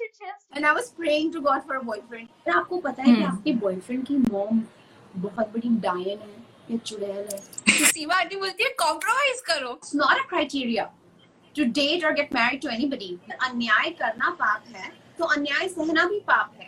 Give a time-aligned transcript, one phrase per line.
[0.00, 0.44] relationships.
[0.52, 2.28] And I was praying to God for a boyfriend.
[2.46, 3.30] और आपको पता है कि Hmm.
[3.30, 4.62] आपके बॉयफ्रेंड की मॉम
[5.16, 6.36] बहुत बड़ी डायन है
[6.70, 10.88] या चुड़ैल है तो सीमा आंटी बोलती है कॉम्प्रोमाइज करो It's not a criteria
[11.54, 13.10] to date or get married to anybody.
[13.48, 16.66] अन्याय करना पाप है तो अन्याय सहना भी पाप है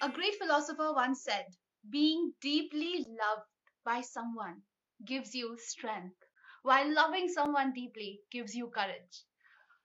[0.00, 1.50] A great philosopher once said,
[1.84, 3.44] Being deeply loved
[3.86, 4.56] by someone
[5.10, 6.24] gives you strength,
[6.70, 9.20] while loving someone deeply gives you courage.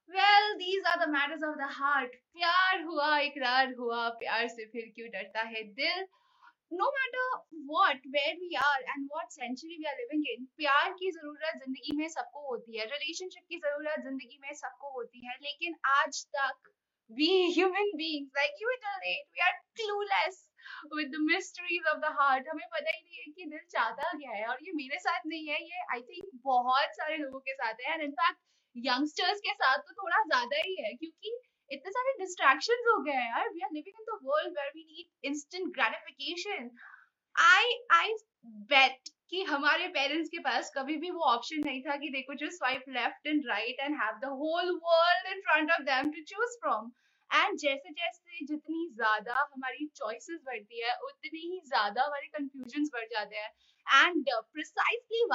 [0.10, 2.14] Well, these are the matters of the heart.
[2.34, 6.08] प्यार हुआ इकरार हुआ प्यार से फिर क्यों डरता है दिल
[6.72, 7.26] no matter
[7.68, 11.96] what where we are and what century we are living in प्यार की ज़रूरत ज़िंदगी
[11.98, 16.74] में सबको होती है रिलेशनशिप की ज़रूरत ज़िंदगी में सबको होती है लेकिन आज तक
[17.10, 20.40] we human beings like you and internet we are clueless
[20.92, 24.32] with the mysteries of the heart हमें पता ही नहीं है कि दिल चाहता क्या
[24.32, 27.86] है और ये मेरे साथ नहीं है ये आई थिंक बहुत सारे लोगों के साथ
[27.86, 28.40] है एंड इनफैक्ट
[28.86, 31.38] यंगस्टर्स के साथ तो थोड़ा ज़्यादा ही है, क्योंकि
[31.72, 34.84] इतने सारे डिस्ट्रैक्शंस हो गए हैं यार। We are living in the world where we
[34.84, 36.70] need instant gratification
[37.36, 38.14] I I
[38.70, 42.58] bet कि हमारे पेरेंट्स के पास कभी भी वो ऑप्शन नहीं था कि देखो just
[42.58, 46.58] swipe left and right and have the whole world in front of them to choose
[46.62, 46.92] from
[47.34, 53.08] and जैसे जैसे जितनी ज़्यादा हमारी चॉइसेस बढ़ती है उतनी ही ज़्यादा हमारे कंफ्यूजन बढ़
[53.14, 55.26] जाते हैं and precisely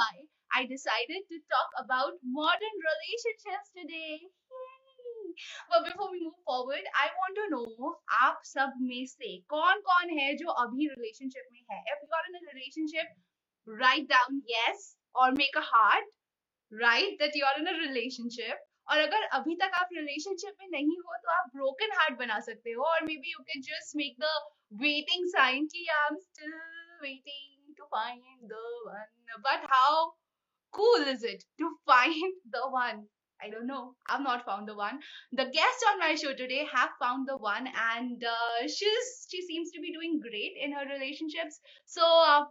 [0.55, 4.21] I decided to talk about modern relationships today.
[4.21, 5.33] Yay!
[5.71, 10.13] But before we move forward, I want to know आप सब में से कौन कौन
[10.19, 11.79] है जो अभी relationship में है?
[11.93, 13.15] If you are in a relationship,
[13.67, 14.85] write down yes
[15.15, 16.13] or make a heart.
[16.71, 18.61] Write that you are in a relationship.
[18.93, 22.71] और अगर अभी तक आप रिलेशनशिप में नहीं हो तो आप ब्रोकन हार्ट बना सकते
[22.71, 24.33] हो और maybe you can just make the
[24.81, 26.53] waiting sign कि I am still
[27.07, 30.11] waiting to find the one but how
[30.73, 33.01] cool is it to find the one
[33.39, 34.99] i don't know i've not found the one
[35.39, 39.71] the guests on my show today have found the one and uh, she's she seems
[39.75, 42.41] to be doing great in her relationships so uh,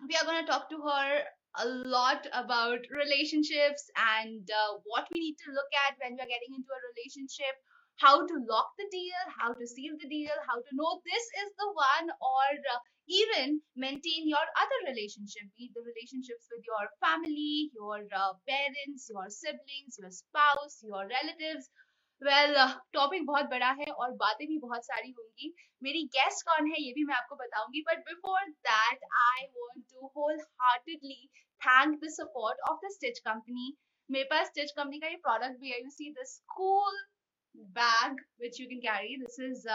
[0.00, 1.22] we are to talk to her
[1.56, 6.54] a lot about relationships and uh, what we need to look at when we're getting
[6.54, 7.56] into a relationship
[7.96, 11.50] how to lock the deal how to seal the deal how to know this is
[11.58, 12.78] the one or uh,
[13.08, 19.28] even maintain your other relationship, be the relationships with your family, your uh, parents, your
[19.32, 21.72] siblings, your spouse, your relatives.
[22.22, 22.54] Well
[22.92, 25.52] topic uh, बहुत बड़ा है और बातें भी बहुत सारी होंगी।
[25.82, 30.10] मेरी गेस्ट कौन है ये भी मैं आपको बताऊँगी but before that I want to
[30.62, 31.28] wholeheartedly
[31.60, 33.76] thank the support of the Stitch company
[34.10, 37.00] मेरे पास स्टिच कंपनी का ये प्रोडक्ट भी है। You see the school
[37.78, 39.68] bag which you can carry this is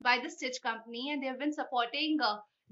[0.00, 2.26] by the Stitch company and they've been supporting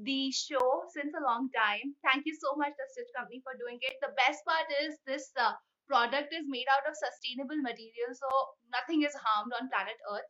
[0.04, 1.91] the show since a long time.
[2.04, 3.97] Thank you so much the stitch company for doing it.
[4.04, 5.48] The best part is this uh,
[5.90, 8.30] product is made out of sustainable material, so
[8.72, 10.30] nothing is harmed on planet Earth.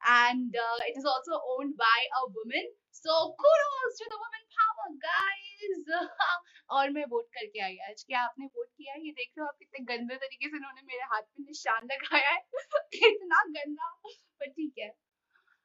[0.00, 2.64] And uh, it is also owned by a woman.
[2.92, 5.44] So kudos to the woman power, guys.
[6.76, 9.48] और मैं vote करके आई आज क्या आपने vote किया है ये देख रहे हो
[9.48, 12.40] आप कितने गंदे तरीके से उन्होंने मेरे हाथ पे निशान लगाया है
[12.94, 14.90] कितना गंदा पर ठीक है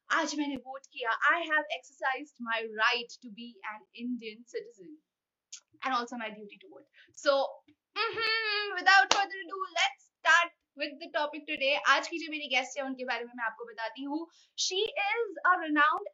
[0.09, 4.97] आज मैंने वोट किया I have exercise my right to be an Indian citizen
[5.85, 6.85] and also my duty to vote
[7.23, 7.35] so
[7.96, 8.34] Mm-hmm.
[11.14, 14.26] Topic today आज की जो मेरी गेस्ट है, उनके बारे में आपको बताती हूँ।
[14.58, 15.52] She is a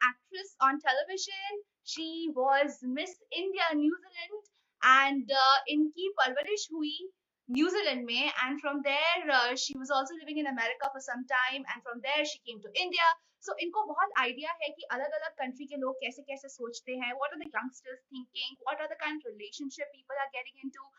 [0.08, 4.42] actress on television she was Miss India New Zealand
[4.82, 5.32] Zealand
[5.68, 7.10] and परवरिश हुई
[7.49, 11.81] न्यूजीलैंड में and from there she was also living in America for some time and
[11.81, 13.11] from there she came to India
[13.47, 17.11] so इनको बहुत idea है कि अलग अलग country के लोग कैसे कैसे सोचते हैं
[17.13, 20.89] what are the youngsters thinking what are the kind of relationship people are getting into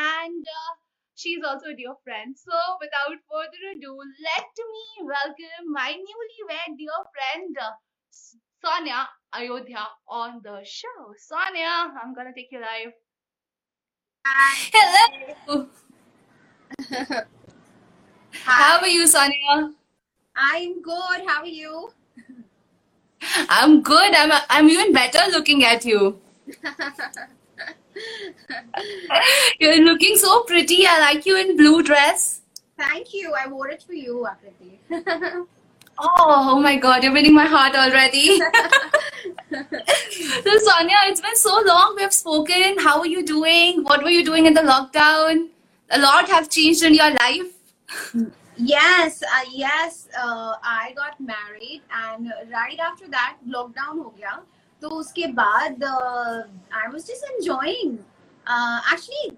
[0.00, 0.52] and
[1.18, 2.36] she is also a dear friend.
[2.36, 3.92] So, without further ado,
[4.24, 7.70] let me welcome my newlywed dear friend, uh,
[8.64, 11.14] Sonia Ayodhya, on the show.
[11.16, 12.92] Sonia, I'm gonna take you live.
[14.24, 15.68] Hello.
[18.31, 19.73] How are you, Sonia?
[20.35, 21.21] I'm good.
[21.27, 21.91] How are you?
[23.49, 24.13] I'm good.
[24.13, 26.19] I'm I'm even better looking at you.
[29.59, 30.85] You're looking so pretty.
[30.87, 32.41] I like you in blue dress.
[32.77, 33.33] Thank you.
[33.33, 34.77] I wore it for you, Akriti.
[34.91, 35.47] Oh,
[35.99, 38.37] oh my God, you're winning my heart already.
[38.37, 38.45] so,
[40.57, 42.77] Sonia, it's been so long we have spoken.
[42.79, 43.83] How are you doing?
[43.83, 45.49] What were you doing in the lockdown?
[45.91, 47.47] A lot have changed in your life.
[48.57, 50.07] yes, uh, yes.
[50.15, 54.39] Uh, I got married, and right after that, lockdown हो गया.
[54.81, 57.97] तो उसके बाद I was just enjoying
[58.93, 59.29] actually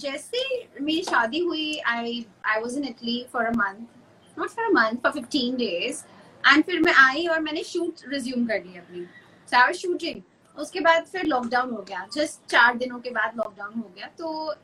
[0.00, 0.42] जैसे
[0.80, 4.98] मेरी शादी हुई I I was in Italy for a month not for a month
[5.02, 6.02] for 15 days
[6.44, 9.04] and फिर मैं आई और मैंने शूट रिज्यूम कर ली अपनी
[9.48, 10.20] सो आई वाज शूटिंग
[10.56, 14.54] उसके बाद फिर लॉकडाउन हो गया जस्ट चार दिनों के बाद लॉकडाउन हो गया तो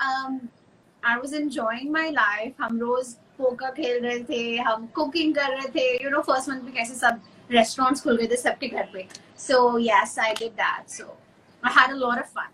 [0.00, 5.68] I was enjoying my life हम रोज पोकर खेल रहे थे हम कुकिंग कर रहे
[5.74, 7.20] थे यू नो फ़र्स्ट मंथ में कैसे सब
[7.52, 9.06] रेस्टोरेंट्स खुल गए थे सबके घर पे
[9.46, 11.16] so yes I did that so
[11.62, 12.52] I had a lot of fun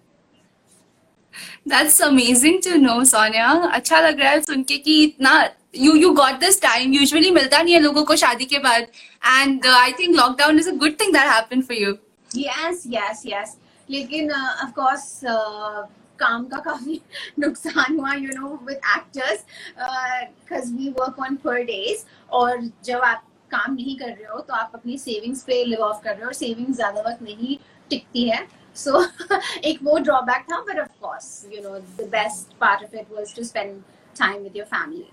[1.67, 3.51] That's amazing to know, Sonia.
[3.73, 5.33] अच्छा लग रहा है सुन के कि इतना
[5.75, 6.95] you you got this time.
[6.95, 8.87] Usually मिलता नहीं है लोगों को शादी के बाद.
[9.35, 11.99] And uh, I think lockdown is a good thing that happened for you.
[12.31, 13.57] Yes, yes, yes.
[13.91, 14.31] लेकिन
[14.65, 15.87] of course uh,
[16.23, 17.01] काम का काफ़ी
[17.39, 19.45] नुकसान हुआ you know with actors
[19.79, 24.55] because we work on per days और जब आप काम नहीं कर रहे हो तो
[24.55, 27.57] आप अपनी सेविंग्स पे लिव ऑफ़ कर रहे हो और सेविंग्स ज़्यादा वक्त नहीं
[27.91, 28.47] टिकती है।
[28.77, 29.05] सो
[29.65, 33.35] एक वो ड्रॉबैक था but of course you know the best part of it was
[33.37, 33.83] to spend
[34.17, 35.05] time with your family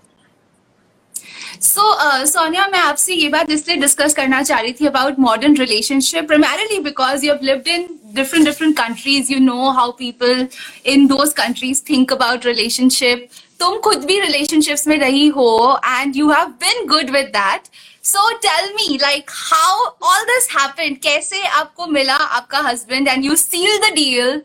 [1.62, 1.92] so
[2.26, 6.78] Sonia मैं आपसे ये बात इसलिए डिस्कस करना चाह रही थी about modern relationship primarily
[6.80, 10.46] because you have in different different countries you know how people
[10.86, 13.28] in two countries think about relationship
[13.60, 15.50] तुम खुद भी रिलेशनशिप्स में रही हो
[15.86, 17.68] and you have been good with that
[18.04, 23.36] so tell me like how all this happened कैसे आपको मिला आपका husband and you
[23.36, 24.42] seal the deal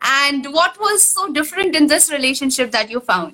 [0.00, 3.32] and what was so different in this relationship that you found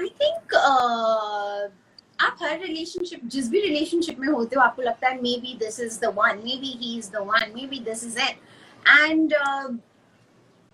[0.00, 1.70] I think uh,
[2.18, 5.98] आप हर relationship जिस भी relationship में होते हो आपको लगता है maybe this is
[6.00, 8.40] the one maybe he is the one maybe this is it
[8.88, 9.34] and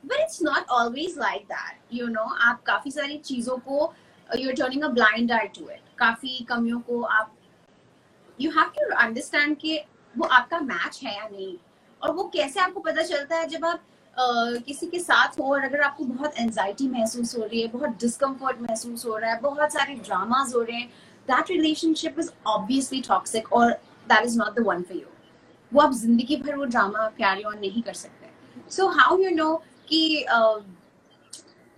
[0.04, 3.94] but it's not always like that you know आप काफ़ी सारी चीज़ों को
[4.28, 7.34] you are turning a blind eye to it काफ़ी कमियों को आप
[8.40, 9.80] you have to understand कि
[10.14, 11.56] वो आपका मैच है या नहीं।
[12.02, 13.82] और वो कैसे आपको पता चलता है जब आप
[14.18, 18.60] किसी के साथ हो और अगर आपको बहुत एनजाइटी महसूस हो रही है बहुत डिस्कम्फर्ट
[18.60, 20.88] महसूस हो रहा है बहुत सारे ड्रामाज हो रहे हैं
[21.28, 23.72] that relationship is obviously toxic और
[24.08, 25.06] that is not the one for you
[25.72, 29.54] वो आप ज़िंदगी भर वो ड्रामा कैरी ऑन नहीं कर सकते। सो हाउ यू नो
[29.88, 30.24] कि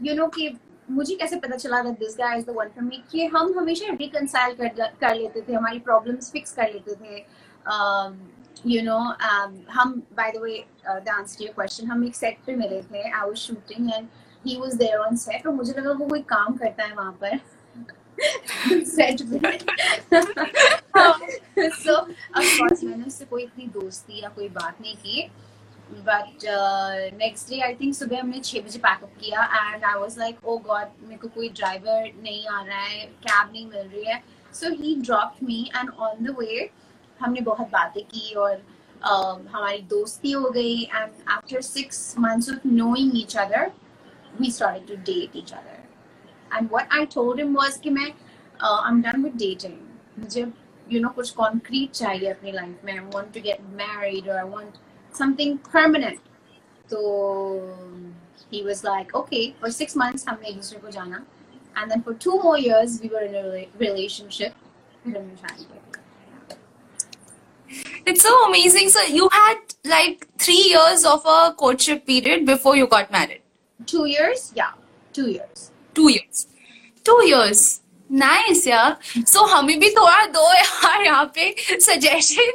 [0.00, 0.50] यू नो कि
[0.90, 3.94] मुझे कैसे पता चला that this guy is the one for me कि हम हमेशा
[3.94, 8.12] रिकनसाइल कर कर लेते थे हमारी प्रॉब्लम्स फिक्स कर लेते थे। uh,
[8.66, 12.54] यू नो um, हम बाय द वे डांस टू योर क्वेश्चन हम एक सेट पे
[12.56, 14.08] मिले थे I was shooting and
[14.44, 17.38] he was there on set और मुझे लगा वो कोई काम करता है वहाँ पर।
[18.84, 19.58] सेट पे।
[21.70, 25.28] सो ऑफ़ कोर्स मैंने उससे कोई इतनी दोस्ती या कोई बात नहीं की।
[26.08, 26.44] But
[27.18, 30.56] next day I think सुबह हमने छह बजे पैकअप किया and I was like oh
[30.66, 34.22] God मेरे को कोई ड्राइवर नहीं आ रहा है कैब नहीं मिल रही है।
[34.54, 36.68] So he drop me and on the way
[37.19, 42.65] हमने बहुत बातें की और uh, हमारी दोस्ती हो गई and after six months of
[42.65, 43.71] knowing each other
[44.39, 48.11] we started to date each other and what I told him was कि मैं
[48.63, 49.77] I am done with dating
[50.19, 50.45] मुझे
[50.91, 54.49] यू नो कुछ कॉन्क्रीट चाहिए अपनी लाइफ में I want to get married और I
[54.49, 54.73] want
[55.13, 56.19] something permanent
[56.89, 56.99] तो
[58.51, 61.23] he was like okay for six months हमने एक दूसरे को जाना
[61.75, 63.43] and then for two more years we were in a
[63.79, 64.59] relationship
[65.03, 65.79] फिर हमने शादी की
[68.07, 68.89] It's so amazing.
[68.89, 73.41] So you had like three years of a courtship period before you got married.
[73.85, 74.51] Two years?
[74.55, 74.71] Yeah,
[75.13, 75.71] two years.
[75.93, 76.47] Two years.
[77.03, 77.81] Two years.
[78.09, 78.97] Nice यार.
[79.25, 82.51] So हमें भी थोड़ा दो यार यहाँ पे suggestion.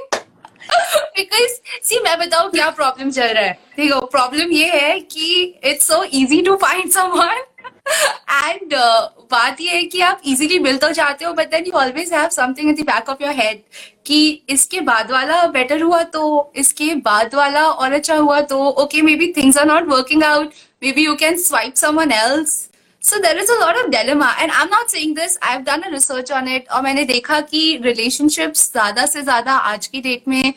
[1.17, 3.59] Because see मैं बताऊँ क्या problem चल रहा है.
[3.77, 7.41] देखो problem ये है कि it's so easy to find someone.
[7.86, 11.72] and uh, बात ये है कि आप इजीली मिल तो जाते हो but then you
[11.80, 13.62] always have something in the back of your head
[14.06, 19.02] कि इसके बाद वाला बेटर हुआ तो इसके बाद वाला और अच्छा हुआ तो okay
[19.16, 20.54] maybe things are not working out
[20.92, 22.56] maybe you can swipe someone else
[23.02, 25.62] so there is a lot of dilemma and I am not saying this I have
[25.64, 30.02] done a research on it और मैंने देखा कि relationships ज़्यादा से ज़्यादा आज की
[30.02, 30.54] date में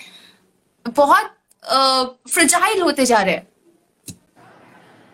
[0.86, 1.32] बहुत
[2.28, 3.48] फ्रिजाइल uh, होते जा रहे हैं।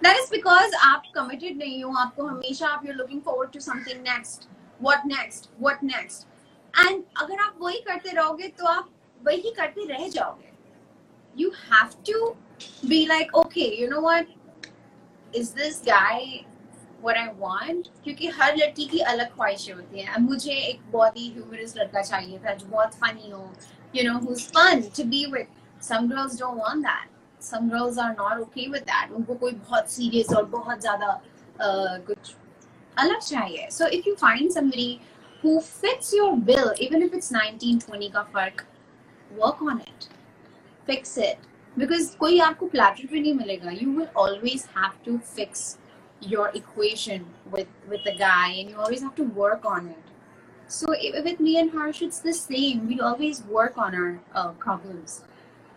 [0.02, 4.02] That is because आप committed नहीं हो आपको हमेशा आप you're looking forward to something
[4.02, 4.49] next
[4.80, 6.26] what next what next
[6.75, 8.88] and अगर आप वही करते रहोगे तो आप
[9.26, 10.50] वही करते रह जाओगे
[11.37, 12.37] you have to
[12.88, 14.26] be like okay you know what
[15.32, 16.44] is this guy
[17.02, 21.28] what I want क्योंकि हर लड़की की अलग ख्वाहिशें होती हैं मुझे एक बहुत ही
[21.35, 23.49] ह्यूमरस लड़का चाहिए था जो बहुत फनी हो
[23.94, 25.49] you know who's fun to be with
[25.88, 29.89] some girls don't want that some girls are not okay with that उनको कोई बहुत
[29.95, 31.09] serious और बहुत ज़्यादा
[31.65, 32.33] uh, कुछ
[33.03, 34.89] अलग चाहिए so if you find somebody
[35.41, 38.63] who fits your bill even if it's 19 20 का फर्क
[39.41, 40.07] work on it
[40.88, 41.47] fix it
[41.77, 45.77] because कोई आपको platter पे नहीं मिलेगा you will always have to fix
[46.33, 50.13] your equation with with the guy and you always have to work on it
[50.75, 52.79] So i- with me and Harsh, it's the same.
[52.88, 54.09] We always work on our
[54.39, 55.13] uh, problems.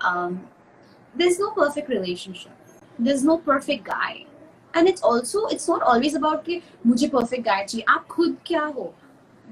[0.01, 0.49] Um,
[1.16, 2.52] there's no perfect relationship.
[3.00, 4.26] There's no perfect guy.
[4.74, 8.74] And it's also it's not always about ki, mujhe perfect guy chahiye aap khud kya
[8.74, 8.94] ho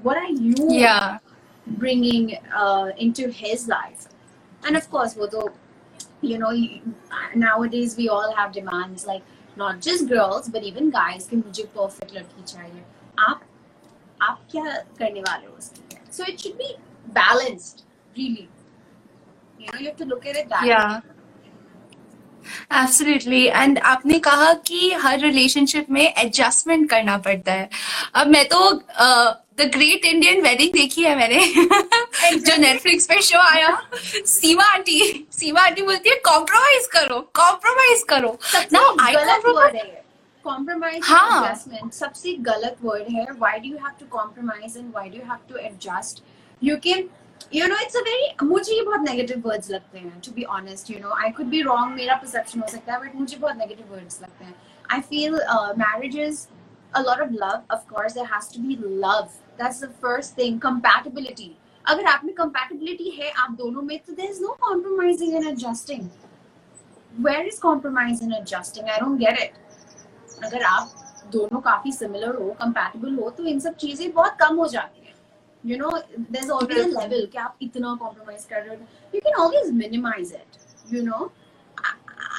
[0.02, 1.18] what are you yeah.
[1.66, 4.08] bringing uh, into his life?
[4.66, 5.48] And of course although
[6.20, 6.52] you know
[7.34, 9.22] nowadays we all have demands like
[9.56, 12.66] not just girls but even guys can mujhe perfect teacher
[16.10, 16.76] so it should be
[17.08, 17.84] balanced
[18.16, 18.48] really.
[19.58, 21.00] You know you have to look at it that yeah.
[21.00, 21.13] way.
[22.72, 27.68] Absolutely and आपने कहा कि हर relationship में adjustment करना पड़ता है।
[28.14, 28.70] अब मैं तो
[29.58, 31.40] द ग्रेट इंडियन वेडिंग देखी है मैंने।
[32.36, 33.76] जो नेटफ्लिक्स पे शो आया।
[34.26, 38.38] सीमा आंटी सीमा आंटी बोलती है कॉम्प्रोमाइज करो कॉम्प्रोमाइज करो।
[38.72, 39.14] नाउ आई
[40.44, 45.16] कॉम्प्रोमाइज है। सबसे गलत वर्ड है why do you have to compromise and why do
[45.20, 46.22] you have to adjust?
[46.62, 47.00] you can
[47.54, 50.88] you know it's a very मुझे ये बहुत negative words लगते हैं to be honest
[50.92, 53.92] you know I could be wrong मेरा perception हो सकता है but मुझे बहुत negative
[53.96, 56.40] words लगते हैं feel uh, marriage is
[56.94, 60.58] a lot of love of course there has to be love that's the first thing
[60.66, 61.48] compatibility
[61.84, 66.10] अगर आप में compatibility है आप दोनों में तो there is no compromising and adjusting
[67.28, 69.62] where is compromise and adjusting I don't get it
[70.44, 70.94] अगर आप
[71.32, 75.03] दोनों काफ़ी सिमिलर हो कंपैटिबल हो तो इन सब चीज़ें बहुत कम हो जाती हैं
[75.66, 78.82] you know there is always a level कि आप इतना कॉम्प्रोमाइज कर रहे हो
[79.14, 81.30] you can always minimize it you know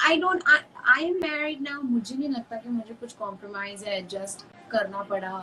[0.07, 4.45] I don't I am married now मुझे नहीं लगता कि मुझे कुछ कॉम्प्रोमाइज है एडजस्ट
[4.71, 5.33] करना पड़ा।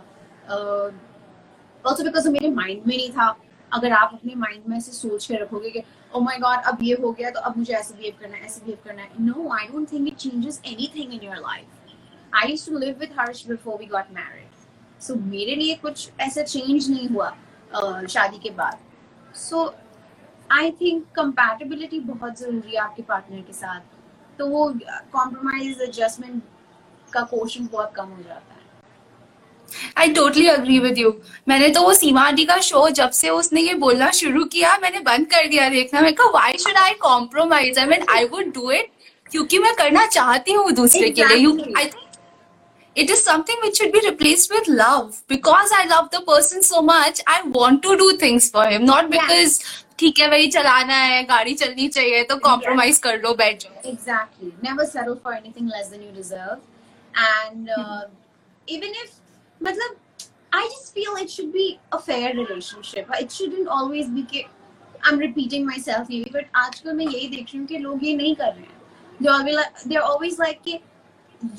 [1.84, 3.34] ऑल्सो बिकॉज़ मेरे माइंड में नहीं था।
[3.72, 5.82] अगर आप अपने माइंड में ऐसे सोच के रखोगे कि
[6.14, 8.60] ओ माय गॉड अब ये हो गया तो अब मुझे ऐसे बिहेव करना है ऐसे
[8.64, 11.80] बिहेव करना है। No I don't think it changes anything in your life
[12.32, 14.52] I used to live with Harsh before we got married.
[15.06, 17.26] So मेरे लिए कुछ ऐसा चेंज नहीं हुआ।
[17.74, 18.78] Uh, शादी के बाद.
[19.42, 19.66] So
[20.50, 23.80] I think compatibility बहुत ज़रूरी है आपके पार्टनर के साथ.
[24.38, 24.70] तो वो
[25.16, 26.40] compromise adjustment
[27.12, 28.60] का क्वेश्चन बहुत कम हो जाता है.
[29.98, 31.12] I totally agree with you
[31.48, 34.98] मैंने तो वो सीमा आंटी का शो जब से उसने ये बोलना शुरू किया मैंने
[35.00, 38.70] बंद कर दिया देखना मैं कहा why should I compromise I mean I would do
[38.70, 38.90] it
[39.30, 41.28] क्योंकि मैं करना चाहती हूँ दूसरे exactly.
[41.28, 41.52] के लिए you.
[41.78, 42.11] I think
[42.95, 46.81] it is something which should be replaced with love because I love the person so
[46.81, 47.19] much.
[47.27, 49.19] I want to do things for him, not Yeah.
[49.19, 49.59] because
[49.99, 54.49] ठीक है वही चलाना है गाड़ी चलनी चाहिए तो कॉम्प्रोमाइज कर लो बैठ जाओ Exactly.
[54.65, 56.59] Never settle for anything less than you deserve.
[57.27, 58.01] And uh,
[58.75, 59.15] even if,
[59.67, 59.95] matlab,
[60.53, 63.09] I just feel it should be a fair relationship.
[63.19, 64.43] It shouldn't always be कि
[65.03, 68.35] I'm repeating myself maybe, but आजकल मैं यही देख रही हूँ कि लोग ये नहीं
[68.35, 68.75] कर रहे हैं.
[69.19, 70.79] They're always like, they're always like कि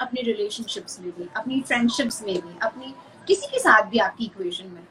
[0.00, 2.94] अपने रिलेशनशिप्स में भी अपनी फ्रेंडशिप्स में भी अपनी
[3.28, 4.82] किसी के साथ भी आपकी इक्वेशन में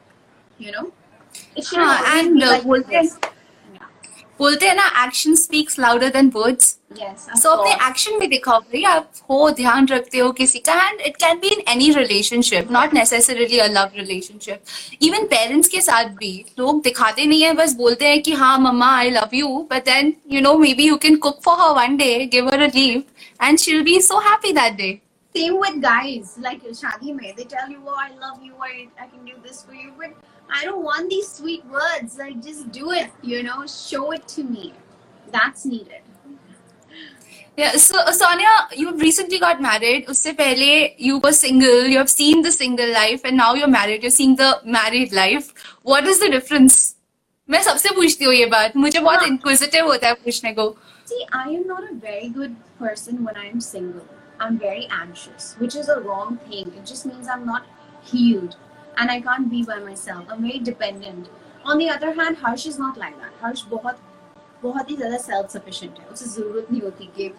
[0.60, 0.92] यू नो
[1.56, 3.33] इट हाँ, and, uh, बोलते हैं-
[4.38, 6.76] बोलते हैं ना action speaks louder than words
[7.36, 11.16] so अपने एक्शन में दिखाओ भाई आप हो ध्यान रखते हो किसी का and it
[11.16, 16.34] can be in any relationship not necessarily a love relationship even parents के साथ भी
[16.58, 20.12] लोग दिखाते नहीं है बस बोलते हैं कि हाँ mumma I love you but then
[20.32, 23.02] you know maybe you can cook for her one day give her a leave
[23.42, 24.98] and she will be so happy that day
[25.35, 29.07] same with guys like shadi mein they tell you oh i love you I, I
[29.07, 30.11] can do this for you but
[30.59, 34.43] i don't want these sweet words like just do it you know show it to
[34.43, 34.73] me
[35.37, 36.05] that's needed
[37.59, 40.05] Yeah, so Sonia, you've recently got married.
[40.09, 40.67] उससे पहले
[41.07, 41.87] you were single.
[41.93, 44.05] You have seen the single life, and now you're married.
[44.07, 45.49] You're seeing the married life.
[45.91, 46.77] What is the difference?
[47.49, 50.69] मैं सबसे पूछती हूँ ये बात मुझे बहुत हाँ। inquisitive होता है पूछने को
[51.11, 54.07] See, I am not a very good person when I am single.
[54.39, 56.73] I'm very anxious, which is a wrong thing.
[56.77, 57.65] It just means I'm not
[58.03, 58.55] healed
[58.97, 60.25] and I can't be by myself.
[60.29, 61.29] I'm very dependent.
[61.65, 63.33] On the other hand, Harsh is not like that.
[63.41, 63.99] Harsh बहुत
[64.63, 67.31] बहुत ही ज़्यादा self sufficient है उसे ज़रूरत नहीं होती कि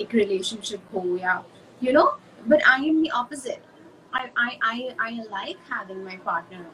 [0.00, 1.42] एक relationship हो या
[1.80, 2.08] you know
[2.46, 3.64] but I am the opposite.
[4.12, 6.66] I I I I like having my partner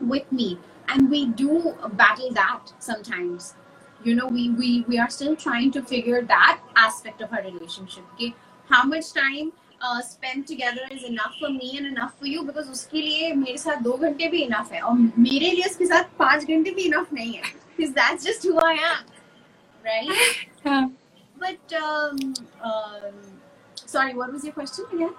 [0.00, 3.54] with me and we do battle that sometimes
[4.04, 8.04] you know we we we are still trying to figure that aspect of our relationship
[8.14, 8.34] okay
[8.68, 12.68] how much time uh, spent together is enough for me and enough for you because
[12.70, 16.44] उसके लिए मेरे साथ दो घंटे भी enough है और मेरे लिए उसके साथ पांच
[16.44, 19.04] घंटे भी enough नहीं है because that's just who I am
[19.84, 20.82] right हाँ.
[21.44, 22.18] but um,
[22.70, 23.14] um
[23.74, 25.14] sorry what was your question again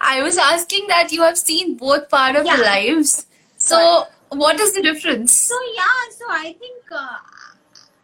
[0.00, 2.56] I was asking that you have seen both part of Yeah.
[2.56, 3.26] your lives.
[3.56, 5.34] So what is the difference?
[5.48, 7.18] So yeah, so I think uh,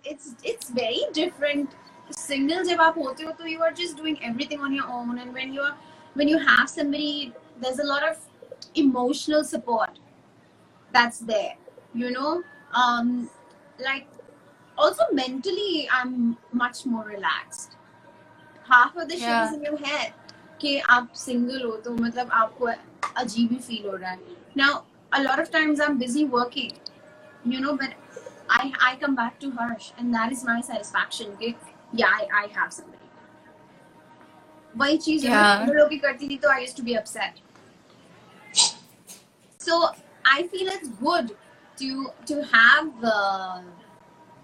[0.05, 1.71] it's it's very different.
[2.18, 5.34] Single जब आप होते हो तो you are just doing everything on your own, and
[5.34, 5.76] when you are
[6.14, 8.18] when you have somebody, there's a lot of
[8.76, 10.00] emotional support
[10.92, 11.56] that's there.
[11.94, 13.30] You know, um,
[13.80, 14.08] like
[14.78, 17.78] also mentally, I'm much more relaxed.
[18.70, 19.46] Half of the shit Yeah.
[19.46, 20.14] is in your head.
[20.62, 22.66] कि आप single हो तो मतलब आपको
[23.18, 24.20] अजीब ही feel हो रहा है.
[24.56, 26.72] Now, a lot of times I'm busy working,
[27.46, 27.94] you know, but
[28.50, 31.38] I I come back to Harsh, and that is my satisfaction.
[31.91, 33.03] कि yeah, I, I have somebody.
[34.77, 35.59] वही चीज जब मैं Yeah.
[35.59, 37.41] single होके करती थी तो I used to be upset.
[39.59, 39.91] So
[40.25, 41.37] I feel it's good
[41.79, 43.61] to to have uh,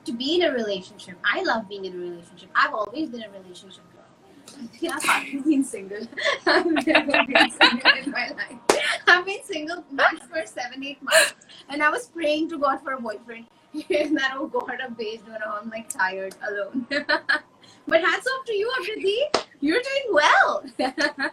[0.04, 1.16] to be in a relationship.
[1.25, 2.50] I love being in a relationship.
[2.54, 4.69] I've always been a relationship girl.
[4.81, 6.07] Yeah, I've been single.
[6.47, 8.83] I've never been single in my life.
[9.07, 11.35] I've been single once for seven, eight months,
[11.69, 13.47] and I was praying to God for a boyfriend.
[13.74, 16.86] and that oh God, I'm based on I'm like tired alone.
[16.89, 19.43] but hats off to you, Akriti.
[19.59, 20.63] You're doing well.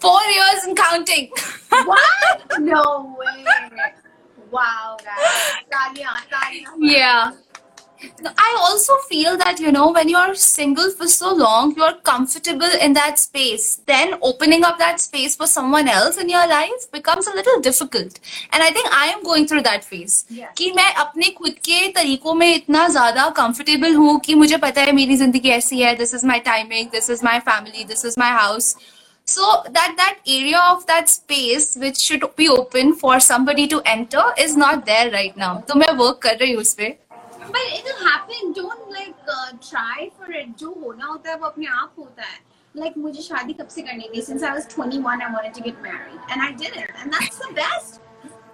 [0.00, 1.30] Four years and counting.
[1.70, 2.58] what?
[2.60, 3.44] No way.
[4.50, 5.52] Wow, guys.
[6.78, 7.32] Yeah.
[8.37, 12.93] I also feel that, you know, when you're single for so long, you're comfortable in
[12.93, 13.81] that space.
[13.85, 18.19] Then opening up that space for someone else in your life becomes a little difficult.
[18.51, 20.25] And I think I am going through that phase.
[20.29, 20.53] Yes.
[20.57, 24.91] कि मैं अपने खुद के तरीकों में इतना ज्यादा comfortable हूँ कि मुझे पता है
[24.91, 28.31] मेरी जिंदगी ऐसी है this is my timing this is my family this is my
[28.41, 28.75] house
[29.27, 34.23] so that that area of that space which should be open for somebody to enter
[34.43, 36.87] is not there right now तो मैं work कर रही हूँ उस पे
[37.50, 38.52] But it'll happen.
[38.52, 40.56] Don't like uh, try for it.
[40.58, 42.38] जो होना होता है वो अपने आप होता है.
[42.76, 44.22] Like मुझे शादी कब से करनी थी?
[44.26, 46.90] Since I was 21, I wanted to get married, and I didn't.
[47.00, 48.00] And that's the best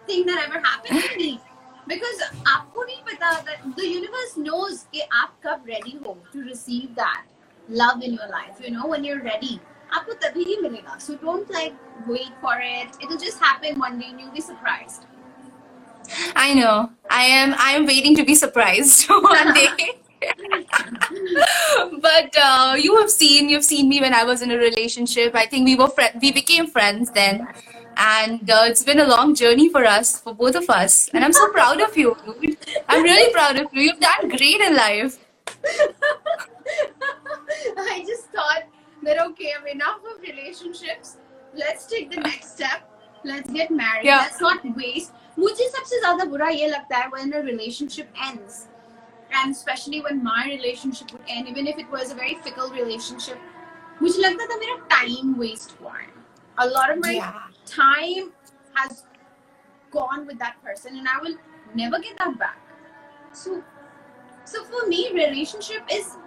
[0.07, 1.41] thing that ever happened to me.
[1.87, 6.95] Because आपको नहीं पता that the universe knows कि आप कब ready हो to receive
[6.95, 7.25] that
[7.69, 8.61] love in your life.
[8.61, 9.61] You know when you're ready.
[9.93, 10.99] आपको तभी ही मिलेगा.
[11.01, 11.75] So don't like
[12.07, 12.97] wait for it.
[13.03, 15.07] It'll just happen one day and you'll be surprised.
[16.35, 16.91] I know.
[17.11, 17.55] I am.
[17.59, 19.69] I am waiting to be surprised one day.
[22.01, 23.49] but uh, you have seen.
[23.49, 25.35] You've seen me when I was in a relationship.
[25.35, 27.47] I think we were fri We became friends then,
[27.97, 31.09] and uh, it's been a long journey for us, for both of us.
[31.13, 32.17] And I'm so proud of you.
[32.41, 32.59] dude.
[32.89, 33.83] I'm really proud of you.
[33.83, 35.19] You've done great in life.
[37.79, 38.65] I just thought
[39.03, 41.17] that okay, I'm enough of relationships.
[41.55, 42.89] Let's take the next step.
[43.25, 44.05] Let's get married.
[44.05, 44.19] Yeah.
[44.19, 45.13] Let's not waste.
[45.40, 48.68] मुझे सबसे ज्यादा बुरा ये लगता है when a relationship ends,
[49.42, 53.38] and especially when my relationship would end, even if it was a very fickle relationship,
[54.02, 56.12] मुझे लगता था मेरा time waste हुआ है.
[56.60, 57.34] A lot of my Yeah.
[57.66, 58.32] time
[58.76, 59.04] has
[59.92, 61.38] gone with that person, and I will
[61.76, 62.60] never get that back.
[63.32, 63.64] So,
[64.46, 66.18] so for me, relationship is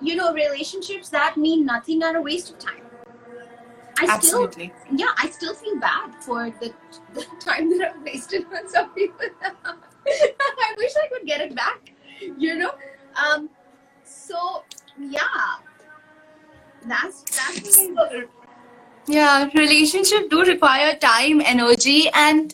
[0.00, 2.84] you know, relationships that mean nothing are a waste of time.
[4.03, 4.73] I Absolutely.
[4.85, 6.73] still, yeah, I still feel bad for the,
[7.13, 9.27] the time that I've wasted on some people.
[9.43, 11.91] I wish I could get it back,
[12.37, 12.73] you know.
[13.15, 13.49] Um,
[14.03, 14.63] so
[14.99, 15.21] yeah,
[16.85, 18.25] that's that's I-
[19.07, 22.53] Yeah, relationship do require time, energy, and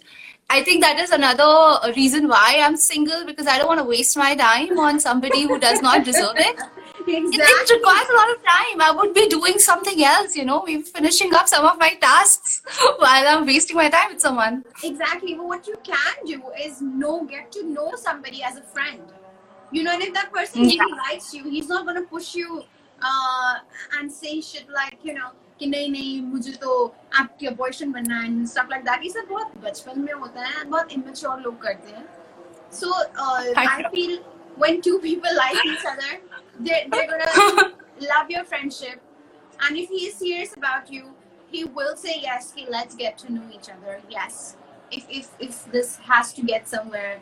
[0.50, 4.18] I think that is another reason why I'm single because I don't want to waste
[4.18, 6.58] my time on somebody who does not deserve it.
[7.07, 7.77] It, it exactly.
[7.77, 8.81] requires a lot of time.
[8.81, 12.63] I would be doing something else, you know, maybe finishing up some of my tasks
[12.99, 14.65] while I'm wasting my time with someone.
[14.83, 15.35] Exactly.
[15.35, 19.03] But what you can do is know, get to know somebody as a friend.
[19.73, 20.85] You know, and if that person Yeah.
[20.85, 22.65] really likes you, he's not gonna push you
[23.03, 23.55] uh,
[23.99, 26.71] and say shit like, you know, कि नहीं नहीं मुझे तो
[27.19, 29.03] आपके boyfriend बनना है and stuff like that.
[29.05, 32.07] ये सब बहुत बचपन में होता है बहुत immature लोग करते हैं.
[32.71, 34.19] So uh, I I feel
[34.59, 36.21] when two people like each other,
[36.61, 39.01] they're, they're gonna love your friendship.
[39.61, 41.15] And if he is serious about you,
[41.51, 42.53] he will say yes.
[42.53, 44.01] Okay, let's get to know each other.
[44.11, 44.57] Yes,
[44.91, 47.21] if if if this has to get somewhere,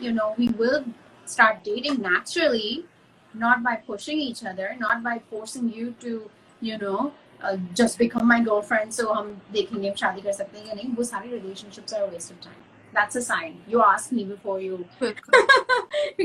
[0.00, 0.84] you know, we will
[1.26, 2.86] start dating naturally,
[3.34, 6.30] not by pushing each other, not by forcing you to,
[6.60, 8.94] you know, uh, just become my girlfriend.
[8.94, 10.94] So हम देखेंगे हम शादी कर सकते हैं या नहीं.
[10.96, 12.62] वो सारी relationships are a waste of time.
[12.93, 13.61] That's a sign.
[13.67, 14.85] You ask me before you.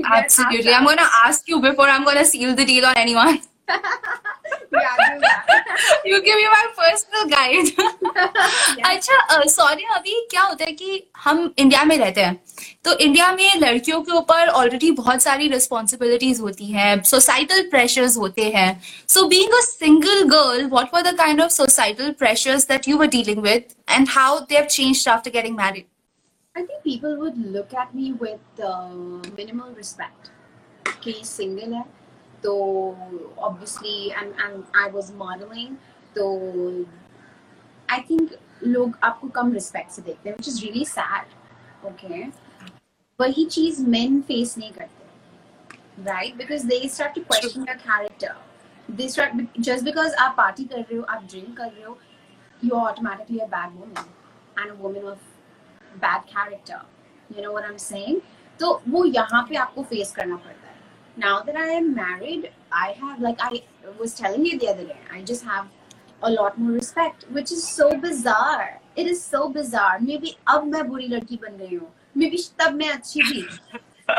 [0.05, 0.73] Absolutely.
[0.73, 3.41] I'm going to ask you before I'm going to seal the deal on anyone.
[6.05, 7.71] Give me my personal guide.
[8.77, 8.89] Yeah.
[8.91, 12.35] अच्छा sorry अभी क्या होता है कि हम India में रहते हैं
[12.85, 18.49] तो इंडिया में लड़कियों के ऊपर ऑलरेडी बहुत सारी रिस्पॉन्सिबिलिटीज होती हैं सोसाइटल प्रेशर्स होते
[18.57, 18.71] हैं
[19.15, 23.07] so being a single girl what were the kind of societal pressures that you were
[23.17, 25.85] dealing with and how they have changed after getting married
[26.56, 28.90] I think people would look at me with uh,
[29.38, 30.32] minimal respect.
[31.04, 31.84] कि single है
[32.44, 32.54] तो
[33.48, 35.78] obviously and and I was modeling
[36.18, 36.26] तो
[37.90, 41.26] I think लोग आपको कम respect से देखते हैं which is really sad.
[41.92, 42.22] Okay.
[43.20, 48.36] वही चीज men face नहीं करते right because they start to question your character.
[49.00, 51.98] They start just because आप party कर रहे हो आप drink कर रहे हो
[52.62, 54.06] you're automatically a bad woman
[54.58, 55.06] and a woman
[55.97, 56.81] of bad character.
[57.37, 58.21] You know what I'm saying?
[58.59, 60.75] तो वो यहाँ पे आपको face करना पड़ता है.
[61.19, 63.63] Now that I am married, I have like I
[63.99, 65.69] was telling you the other day, I just have
[66.23, 68.81] a lot more respect, which is so bizarre.
[68.97, 69.99] It is so bizarre.
[70.01, 71.89] Maybe अब मैं बुरी लड़की बन गई हूँ.
[72.17, 73.47] Maybe तब मैं अच्छी थी.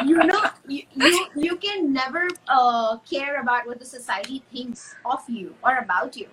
[0.05, 5.21] You know, you, you, you can never uh, care about what the society thinks of
[5.29, 6.27] you or about you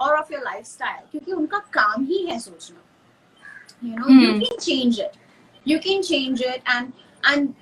[0.00, 2.83] or of your lifestyle क्योंकि उनका काम ही है सोचना
[3.81, 4.39] you know you Hmm.
[4.43, 5.17] can change it
[5.71, 6.93] you can change it and
[7.31, 7.53] and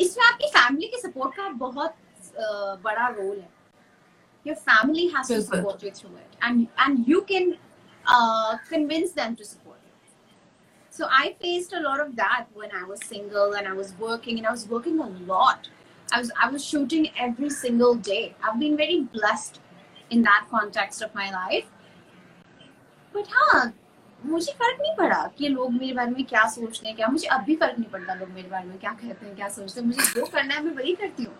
[0.00, 1.94] इसमें आपकी family के support का बहुत
[2.44, 3.48] uh, बड़ा रोल है
[4.48, 7.48] your family has to बिल्कुल। support you through it and and you can
[8.14, 10.14] uh, convince them to support you
[10.98, 14.38] so i faced a lot of that when i was single and i was working
[14.42, 15.68] and i was working a lot
[16.12, 19.60] i was i was shooting every single day i've been very blessed
[20.16, 21.68] in that context of my life
[23.12, 23.60] but हाँ
[24.25, 27.41] मुझे फ़र्क नहीं पड़ा कि लोग मेरे बारे में क्या सोचते हैं क्या मुझे अब
[27.43, 30.19] भी फ़र्क नहीं पड़ता लोग मेरे बारे में क्या कहते हैं क्या सोचते हैं मुझे
[30.19, 31.33] जो करना है मैं वही करती हूँ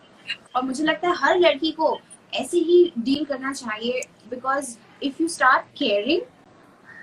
[0.56, 1.98] और मुझे लगता है हर लड़की को
[2.34, 6.22] ऐसे ही डील करना चाहिए because if you start caring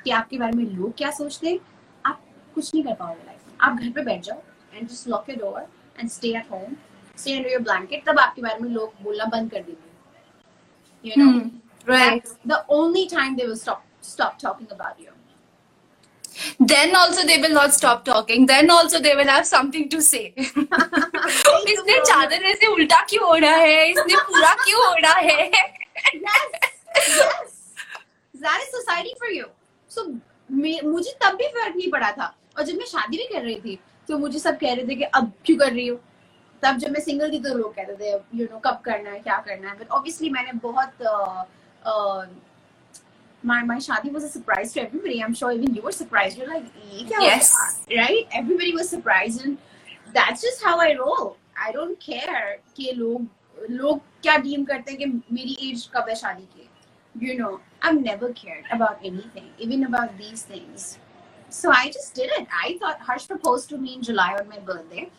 [0.05, 1.59] कि आपके बारे में लोग क्या सोचते हैं
[2.05, 2.21] आप
[2.55, 4.43] कुछ नहीं कर पाओगे लाइफ में आप घर पे बैठ जाओ
[4.75, 5.67] and just lock your door
[5.99, 6.77] and stay at home
[7.17, 11.41] stay under your blanket तब आपके बारे में लोग बोलना बंद कर देंगे you know.
[11.87, 12.23] Right.
[12.23, 15.13] That's the only time they will stop stop talking about you.
[16.59, 18.47] Then also they will not stop talking.
[18.47, 20.35] Then also they will have something to say.
[20.37, 25.51] इसने चादर ऐसे उल्टा क्यों ओढ़ा है इसने पूरा क्यों ओढ़ा है
[26.15, 26.51] yes,
[26.95, 27.51] yes.
[28.35, 29.49] That is society for you.
[29.91, 30.07] So
[30.51, 33.79] मुझे तब भी फ़र्क नहीं पड़ा था और जब मैं शादी भी कर रही थी
[34.09, 35.99] तो मुझे सब कह रहे थे कि अब क्यों कर रही हो
[36.63, 39.37] तब जब मैं सिंगल थी तो लोग कहते थे यू नो कब करना है क्या
[39.47, 41.45] करना है बट ऑब्वियसली मैंने बहुत uh,
[41.85, 42.27] uh,
[43.44, 45.24] my my shadi was a surprise to everybody.
[45.24, 46.38] I'm sure even you were surprised.
[46.38, 47.52] You're like, "ये क्या हो Yes.
[47.88, 48.28] गया?" right?
[48.34, 49.58] Everybody was surprised, and
[50.14, 51.38] that's just how I roll.
[51.68, 56.16] I don't care कि लोग लोग क्या deem करते हैं कि मेरी एज कब है
[56.16, 56.70] शादी की.
[57.20, 60.98] You know, I've never cared about anything, even about these things.
[61.50, 62.48] So I just did it.
[62.64, 65.10] I thought Harsh proposed to me in July on my birthday.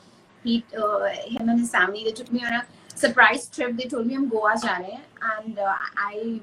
[0.44, 3.76] He, uh, him and his family, they took me on a surprise trip.
[3.76, 6.40] They told me I'm Goa जा रहे हैं, and uh, I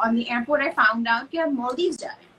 [0.00, 2.34] on the airport I found out कि हम Maldives जा रहे हैं.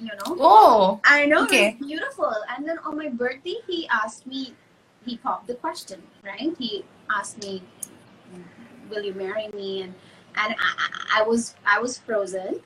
[0.00, 0.36] You know.
[0.40, 1.62] Oh, I know Okay.
[1.68, 2.34] it's beautiful.
[2.52, 4.54] And then on my birthday, he asked me,
[5.04, 6.54] he popped the question, right?
[6.58, 6.84] He
[7.18, 7.62] asked me,
[8.90, 9.94] "Will you marry me?" And
[10.36, 12.60] and I, I, I was I was frozen.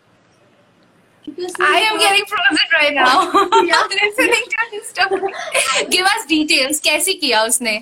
[1.27, 3.13] Because I am uh, getting frozen right now.
[3.65, 3.83] Yeah.
[3.91, 5.33] Listening to his story.
[5.91, 6.81] Give us details.
[6.81, 7.77] कैसे किया उसने?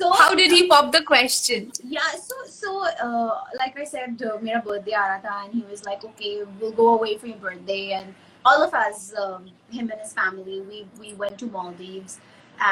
[0.00, 1.72] so how did he pop the question?
[1.84, 2.70] Yeah so so
[3.08, 6.88] uh, like i said uh, mera birthday aa and he was like okay we'll go
[6.98, 7.92] away for your birthday.
[8.00, 12.20] And all of us um, him and his family we we went to maldives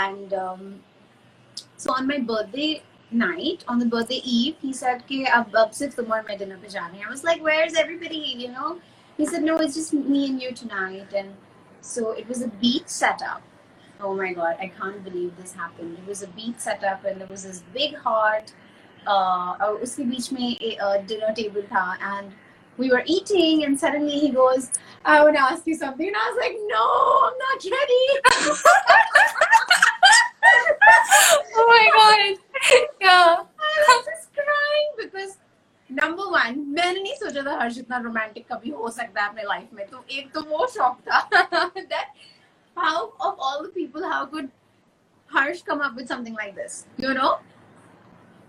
[0.02, 0.80] and um,
[1.76, 5.96] so on my birthday night on the birthday eve he said "Okay, ab ab sirf
[5.98, 8.70] tum aur main dinner pe ja rahe i was like where's everybody you know?
[9.18, 11.14] He said no it's just me and you tonight.
[11.22, 11.34] And
[11.92, 13.42] so it was a beach setup
[14.01, 15.97] Oh my god, I can't believe this happened.
[15.99, 18.53] It was a beach setup and there was this big heart.
[19.05, 22.31] Uh, और उसके बीच में a dinner table था and
[22.77, 24.71] we were eating and suddenly he goes,
[25.05, 26.07] I want to ask you something.
[26.07, 26.83] And I was like, no,
[27.25, 28.05] I'm not ready.
[31.55, 32.37] Oh my god.
[33.01, 33.43] Yeah.
[33.59, 35.37] I was just crying because
[35.89, 39.73] number one, मैंने नहीं सोचा था हर्ष इतना romantic कभी हो सकता है अपने लाइफ
[39.73, 41.17] में तो एक तो वो शौक था
[41.89, 42.07] that
[42.77, 44.49] how of all the people how could
[45.27, 47.39] Harsh come up with something like this you know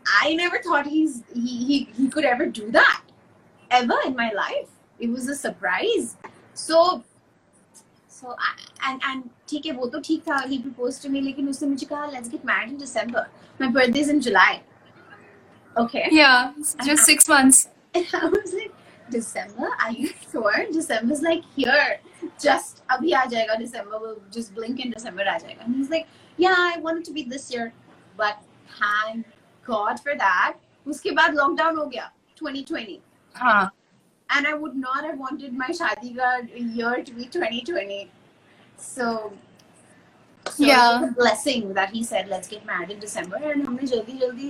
[0.07, 3.03] I never thought he's he he, he could ever do that
[3.71, 6.17] ever in my life it was a surprise
[6.55, 7.05] so
[8.09, 8.51] so I,
[8.91, 11.87] and and ठीक है वो तो ठीक था he proposed to me लेकिन उसने मुझे
[11.93, 13.27] कहा let's get married in December
[13.61, 14.61] my birthday is in July
[15.85, 16.53] okay Yeah.
[16.59, 17.69] It's Just six months.
[17.95, 18.73] and I was like,
[19.11, 19.69] December?
[19.85, 20.67] Are you sure?
[20.73, 22.01] December's like here.
[22.47, 23.99] Just abhi aa jayega December.
[23.99, 25.65] Will just blink in December aa jayega.
[25.67, 27.73] And he's like, yeah, I want it to be this year.
[28.17, 28.43] But
[28.81, 29.27] thank
[29.71, 30.61] God for that.
[30.87, 32.11] उसके बाद lockdown हो गया
[32.43, 33.01] 2020.
[33.37, 33.71] हाँ.
[34.31, 36.31] And I would not have wanted my shadi ka
[36.81, 38.11] year to be 2020.
[38.77, 39.33] So
[40.47, 40.97] So Yeah.
[40.97, 43.39] it was a blessing that he said, let's get married in December.
[43.53, 44.49] And हमने जल्दी जल्दी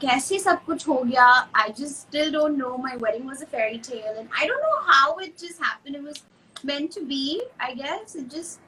[0.00, 2.76] कैसे सब कुछ हो गया I just still don't know.
[2.78, 5.96] My wedding was a fairy tale, and I don't know how it just happened.
[5.96, 6.22] It was
[6.63, 8.15] meant to be, I guess.
[8.15, 8.59] It just,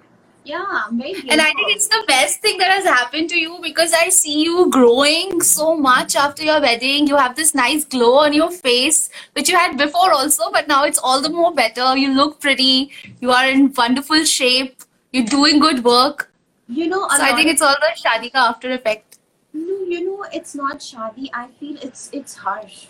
[0.44, 3.60] yeah, I'm very And I think it's the best thing that has happened to you
[3.62, 7.08] because I see you growing so much after your wedding.
[7.08, 10.84] You have this nice glow on your face, which you had before also, but now
[10.84, 11.96] it's all the more better.
[11.98, 12.92] You look pretty.
[13.22, 14.82] You are in wonderful shape.
[15.12, 16.32] You're doing good work.
[16.68, 19.20] You know, So I think it's all the Shadi ka after effect.
[19.54, 21.30] No, you know, it's not Shadi.
[21.34, 22.88] I feel it's it's Harsh.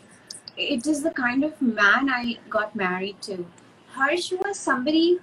[0.55, 3.45] It is the kind of man I got married to.
[3.92, 5.18] Harsh was somebody,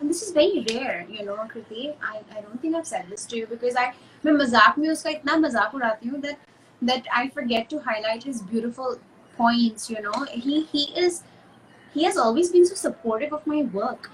[0.00, 1.94] and this is very rare, you know, Kriti.
[2.02, 3.92] I, I don't think I've said this to you because I
[4.24, 6.36] मैं मजाक में उसका इतना मजाक उड़ाती हूँ that
[6.82, 8.98] that I forget to highlight his beautiful
[9.36, 9.90] points.
[9.90, 11.22] You know, he he is
[11.94, 14.10] he has always been so supportive of my work.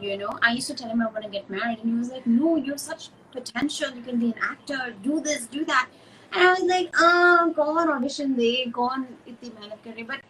[0.00, 2.10] You know, I used to tell him I want to get married, and he was
[2.10, 3.94] like, "No, you're such potential.
[3.98, 4.94] You can be an actor.
[5.08, 5.88] Do this, do that."
[6.32, 10.06] And I was like, "Ah, go on audition, they go on itni mehnat kar rahe."
[10.06, 10.24] But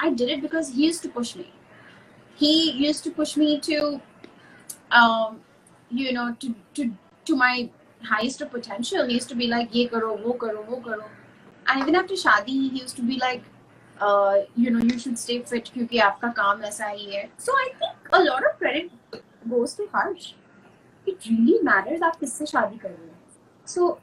[0.00, 1.50] I did it because he used to push me.
[2.37, 4.01] he used to push me to
[4.91, 5.41] um,
[5.89, 6.91] you know to to
[7.25, 7.69] to my
[8.03, 9.05] highest of potential.
[9.05, 11.05] He used to be like ye karo wo karo wo karo.
[11.67, 13.43] And even after shadi he used to be like
[13.99, 17.29] uh, you know you should stay fit kyunki aapka kaam aisa hi hai.
[17.37, 18.91] So i think a lot of credit
[19.49, 20.33] goes to harsh.
[21.05, 23.15] It really matters aap kisse shadi kar rahe
[23.75, 23.99] so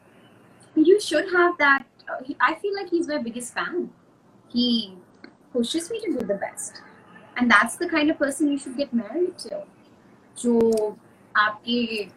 [0.75, 3.91] you should have that uh, i feel like he's my biggest fan.
[4.55, 4.97] He
[5.53, 6.83] pushes me to do the best.
[7.38, 9.64] and that's the kind of person you should get married to.
[10.42, 10.98] जो
[11.38, 12.10] आपके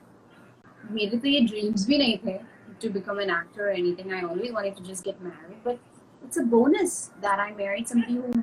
[0.95, 2.39] मेरे तो ये dreams भी नहीं थे
[2.81, 4.13] to become an actor or anything.
[4.13, 5.79] I always wanted to just get married, but
[6.25, 8.43] it's a bonus that I married somebody who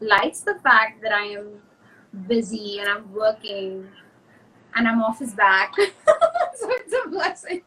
[0.00, 1.62] likes the fact that I am
[2.28, 3.88] busy and I'm working
[4.74, 5.74] and I'm off his back.
[5.76, 7.62] so it's a blessing.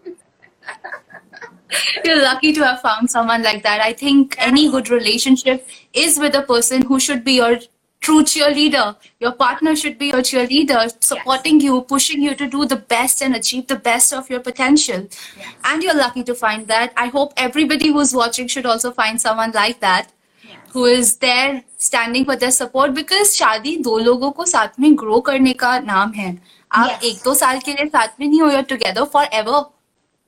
[2.05, 3.81] You're lucky to have found someone like that.
[3.81, 7.57] I think any good relationship is with a person who should be your
[8.03, 8.95] true cheerleader.
[9.19, 13.35] Your partner should be your cheerleader, supporting you, pushing you to do the best and
[13.35, 15.07] achieve the best of your potential.
[15.37, 15.47] Yes.
[15.65, 16.93] And you're lucky to find that.
[16.95, 20.07] I hope everybody who's watching should also find someone like that
[20.43, 20.57] Yes.
[20.73, 25.19] who is there standing for their support because शादी दो लोगों को साथ में grow
[25.29, 26.29] करने का नाम है
[26.71, 27.03] आप Yes.
[27.09, 29.59] एक दो साल के लिए साथ में नहीं हो you're together forever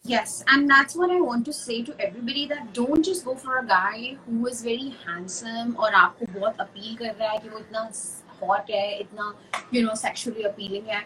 [0.05, 3.59] Yes, and that's what I want to say to everybody that don't just go for
[3.59, 7.59] a guy who is very handsome और आपको बहुत अपील कर रहा है कि वो
[7.59, 7.83] इतना
[8.41, 9.33] hot है, इतना
[9.71, 11.03] you know sexually appealing है.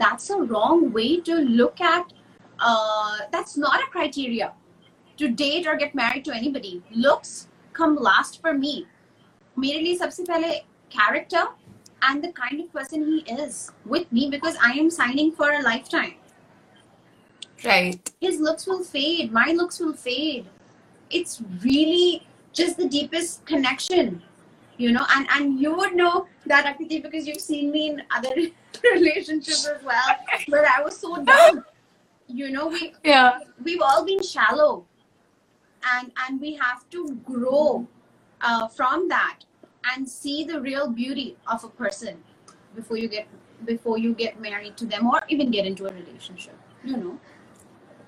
[0.00, 2.12] That's a wrong way to look at.
[2.58, 4.52] Uh, that's not a criteria
[5.18, 6.82] to date or get married to anybody.
[6.90, 8.86] Looks come last for me.
[9.58, 11.46] मेरे लिए सबसे पहले character
[12.02, 15.62] and the kind of person he is with me because I am signing for a
[15.62, 16.14] lifetime
[17.63, 18.11] right.
[18.21, 19.31] His looks will fade.
[19.31, 20.45] My looks will fade.
[21.09, 24.21] It's really just the deepest connection
[24.77, 25.05] you know?
[25.15, 28.33] And and you would know that Akiti because you've seen me in other
[28.93, 30.17] relationships as well
[30.47, 31.65] but i was so dumb.
[32.27, 33.39] You know we yeah.
[33.63, 34.85] we've all been shallow.
[35.95, 37.87] And and we have to grow
[38.41, 39.39] uh, from that
[39.91, 42.17] and see the real beauty of a person
[42.75, 43.27] before you get
[43.65, 47.19] before you get married to them or even get into a relationship you know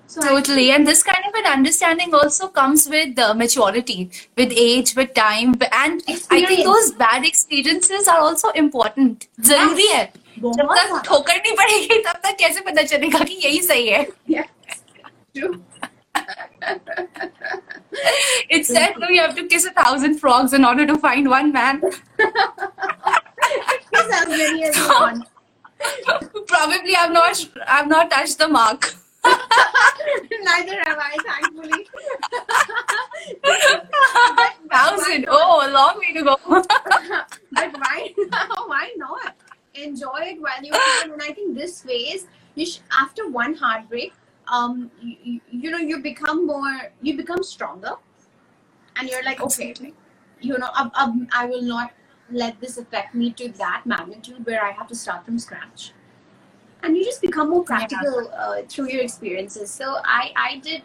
[0.09, 0.71] so I- Totally.
[0.71, 5.55] And this kind of an understanding also comes with uh, maturity, with age, with time.
[5.71, 6.63] And I think Experience.
[6.65, 9.27] those bad experiences are also important.
[9.51, 13.33] जरूरी है जब बहुत तक ज़्यादा। ठोकर नहीं पड़ेगी तब तक कैसे पता चलेगा कि
[13.45, 14.47] यही सही है Yeah.
[15.37, 15.53] True.
[18.49, 21.51] It's said no, you have to kiss a thousand frogs in order to find one
[21.57, 21.81] man.
[21.81, 22.01] Kiss
[24.19, 25.27] as many as you want.
[26.53, 27.43] Probably I've not
[27.77, 28.89] I've not touched the mark.
[30.50, 31.86] Neither have I, thankfully.
[34.70, 35.26] Thousand.
[35.28, 36.36] Oh, a long way to go.
[37.52, 38.14] but why
[38.66, 39.34] why not
[39.74, 44.12] enjoy it while you can and i think this phase you sh- after one heartbreak
[44.48, 47.92] um you, you, you know you become more you become stronger
[48.96, 49.74] and you're like okay
[50.40, 51.92] you know ab, ab, i will not
[52.30, 55.92] let this affect me to that magnitude where i have to start from scratch
[56.82, 59.70] and you just become more practical uh, through your experiences.
[59.70, 60.82] So i i did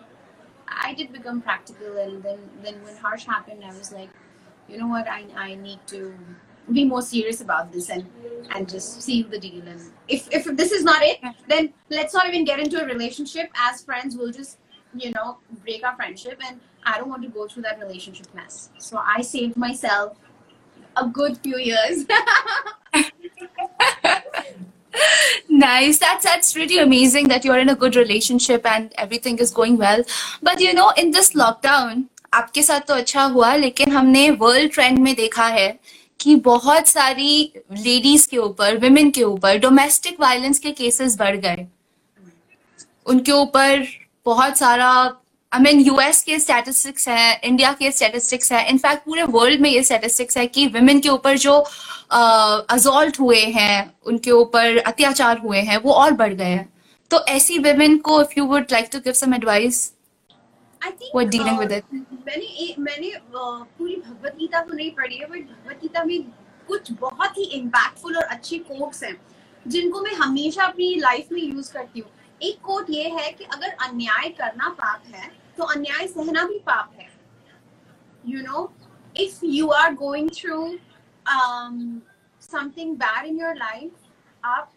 [0.67, 4.09] i did become practical and then then when harsh happened i was like
[4.67, 5.07] you know what?
[5.07, 6.13] I i need to
[6.71, 8.05] be more serious about this and
[8.49, 9.67] and just seal the deal.
[9.67, 13.49] And if if this is not it then let's not even get into a relationship
[13.55, 14.15] as friends.
[14.15, 14.59] We'll just
[14.93, 18.69] you know break our friendship and i don't want to go through that relationship mess.
[18.77, 20.17] So i saved myself
[20.95, 22.05] a good few years
[25.55, 25.99] Nice.
[25.99, 30.03] That's that's really amazing that you're in a good relationship and everything is going well.
[30.41, 34.97] But you know, in this lockdown, आपके साथ तो अच्छा हुआ लेकिन हमने world trend
[34.99, 35.67] में देखा है
[36.19, 41.65] कि बहुत सारी लेडीज़ के ऊपर विमेन के ऊपर डोमेस्टिक वायलेंस के केसेस बढ़ गए
[43.05, 43.85] उनके ऊपर
[44.25, 44.91] बहुत सारा
[45.51, 49.83] आई मीन यूएस के स्टैटिस्टिक्स है इंडिया के स्टैटिस्टिक्स है इनफैक्ट पूरे वर्ल्ड में ये
[49.83, 51.53] स्टैटिस्टिक्स है कि विमेन के ऊपर जो
[52.11, 56.67] अजॉल्ट हुए हैं उनके ऊपर अत्याचार हुए हैं वो और बढ़ गए हैं
[57.11, 59.91] तो ऐसी विमेन को if you would like to give some advice
[60.81, 61.85] I think uh, with it?
[61.93, 66.19] मैंने ए- मैंने uh, पूरी भगवत गीता तो नहीं पढ़ी है बट भगवत गीता में
[66.69, 69.15] कुछ बहुत ही इम्पैक्टफुल और अच्छे कोट्स हैं
[69.65, 72.09] जिनको मैं हमेशा अपनी लाइफ में यूज़ करती हूँ
[72.43, 76.93] एक कोट ये है कि अगर अन्याय करना पाप है तो अन्याय सहना भी पाप
[76.99, 77.13] है
[78.43, 78.71] know
[79.15, 80.79] if you are going through
[81.25, 82.01] um,
[82.39, 84.09] something bad in your life
[84.43, 84.71] आप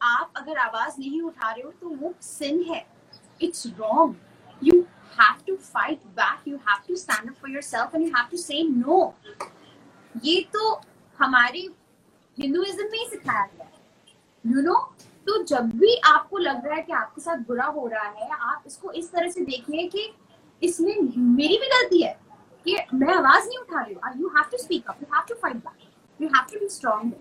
[0.00, 2.84] आप अगर आवाज़ नहीं उठा रहे हो तो वो sin है
[3.40, 4.14] it's wrong
[4.62, 4.86] you
[5.18, 8.38] have to fight back you have to stand up for yourself and you have to
[8.38, 9.00] say no
[10.24, 10.80] ये तो
[11.18, 11.68] हमारे
[12.38, 14.74] हिंदुइज्म में ही सिखाया गया है यू नो
[15.28, 18.62] तो जब भी आपको लग रहा है कि आपके साथ बुरा हो रहा है, आप
[18.66, 20.08] इसको इस तरह से देखिए कि
[20.62, 22.12] इसमें मेरी भी गलती है
[22.66, 25.34] कि मैं आवाज़ नहीं उठा रही हूँ। You have to speak up you have to
[25.42, 27.12] fight back you have to be strong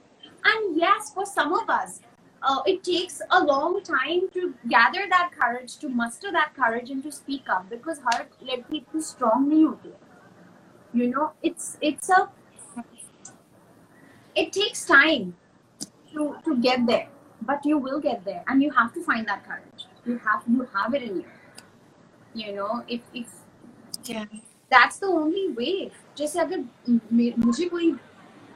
[0.45, 1.99] and yes for some of us
[2.67, 7.11] it takes a long time to gather that courage to muster that courage and to
[7.11, 12.25] speak up because हर लड़की इतनी strong नहीं होती है। You know it's it's a
[14.35, 15.31] takes time
[16.13, 19.44] to to get there but you will get there, and you have to find that
[19.46, 19.86] courage.
[20.06, 21.28] You have you have it in you.
[22.34, 23.38] You know, if if
[24.04, 24.24] Yeah.
[24.70, 25.90] that's the only way.
[26.18, 26.64] जैसे अगर
[27.12, 27.90] मे- मुझे कोई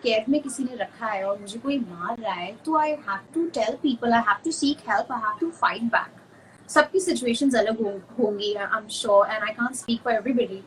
[0.03, 3.21] कैद में किसी ने रखा है और मुझे कोई मार रहा है तो I have
[3.35, 7.55] to tell people I have to seek help I have to fight back सबकी सिचुएशंस
[7.57, 10.63] अलग हो, होंगी I am sure and I can't speak for everybody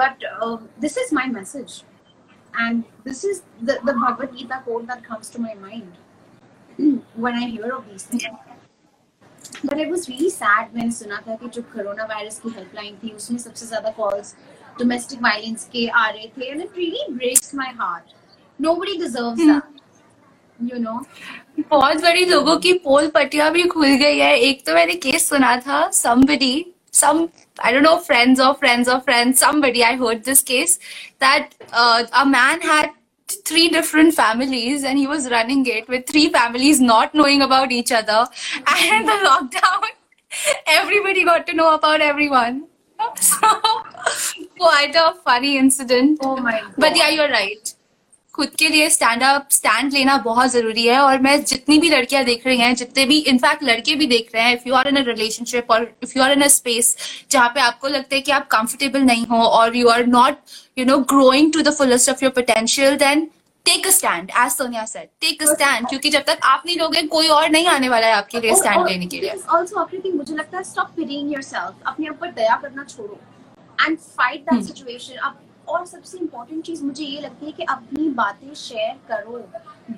[0.00, 0.24] but
[0.80, 1.82] this is my message
[2.54, 5.98] and this is the, the Bhagavad Gita quote that comes to my mind
[6.77, 8.25] When I hear of these things.
[9.63, 13.11] But it was really sad मैंने सुना था कि जो corona virus की helpline थी
[13.15, 14.35] उसमें सबसे ज़्यादा कॉल्स
[14.79, 18.13] डोमेस्टिक वायलेंस के आ रहे थे and it really breaks my heart.
[18.59, 19.63] Nobody deserves that.
[20.59, 20.99] You know?
[21.69, 25.55] बहुत बड़ी लोगों की पोल पटिया भी खुल गई है एक तो मैंने केस सुना
[25.67, 26.53] था somebody
[26.91, 27.21] some
[27.59, 30.79] I don't know friends of friends of friends somebody I heard this case
[31.19, 32.91] that uh, a man had
[33.45, 37.91] three different families and he was running it with three families not knowing about each
[37.91, 38.27] other.
[38.67, 39.83] And the lockdown
[40.67, 42.67] everybody got to know about everyone.
[43.19, 43.47] So
[44.57, 46.19] quite a funny incident.
[46.21, 46.73] Oh my God.
[46.77, 47.73] but yeah you're right.
[48.33, 52.23] खुद के लिए stand up stand लेना बहुत ज़रूरी है और मैं जितनी भी लड़कियाँ
[52.23, 54.95] देख रही हैं जितने भी इनफैक्ट लड़के भी देख रहे हैं if you are in
[54.95, 56.95] a relationship और if you are in a space
[57.31, 60.37] जहाँ पे आपको लगता है कि आप कंफर्टेबल नहीं हो और you are not
[60.77, 63.29] you know growing to the fullest of your potential then
[63.65, 67.01] take a stand as Sonia said take a stand क्योंकि जब तक आप नहीं लोगे
[67.13, 70.57] कोई और नहीं आने वाला है आपके लिए स्टैंड लेने के लिए ऑल्सो मुझे लगता
[70.57, 73.19] है स्टॉप योरसेल्फ अपने ऊपर दया करना छोड़ो
[73.79, 78.07] एंड फाइट दैट। सिचुएशन अब और सबसे इम्पोर्टेंट चीज़ मुझे ये लगती है कि अपनी
[78.11, 79.37] बातें शेयर करो।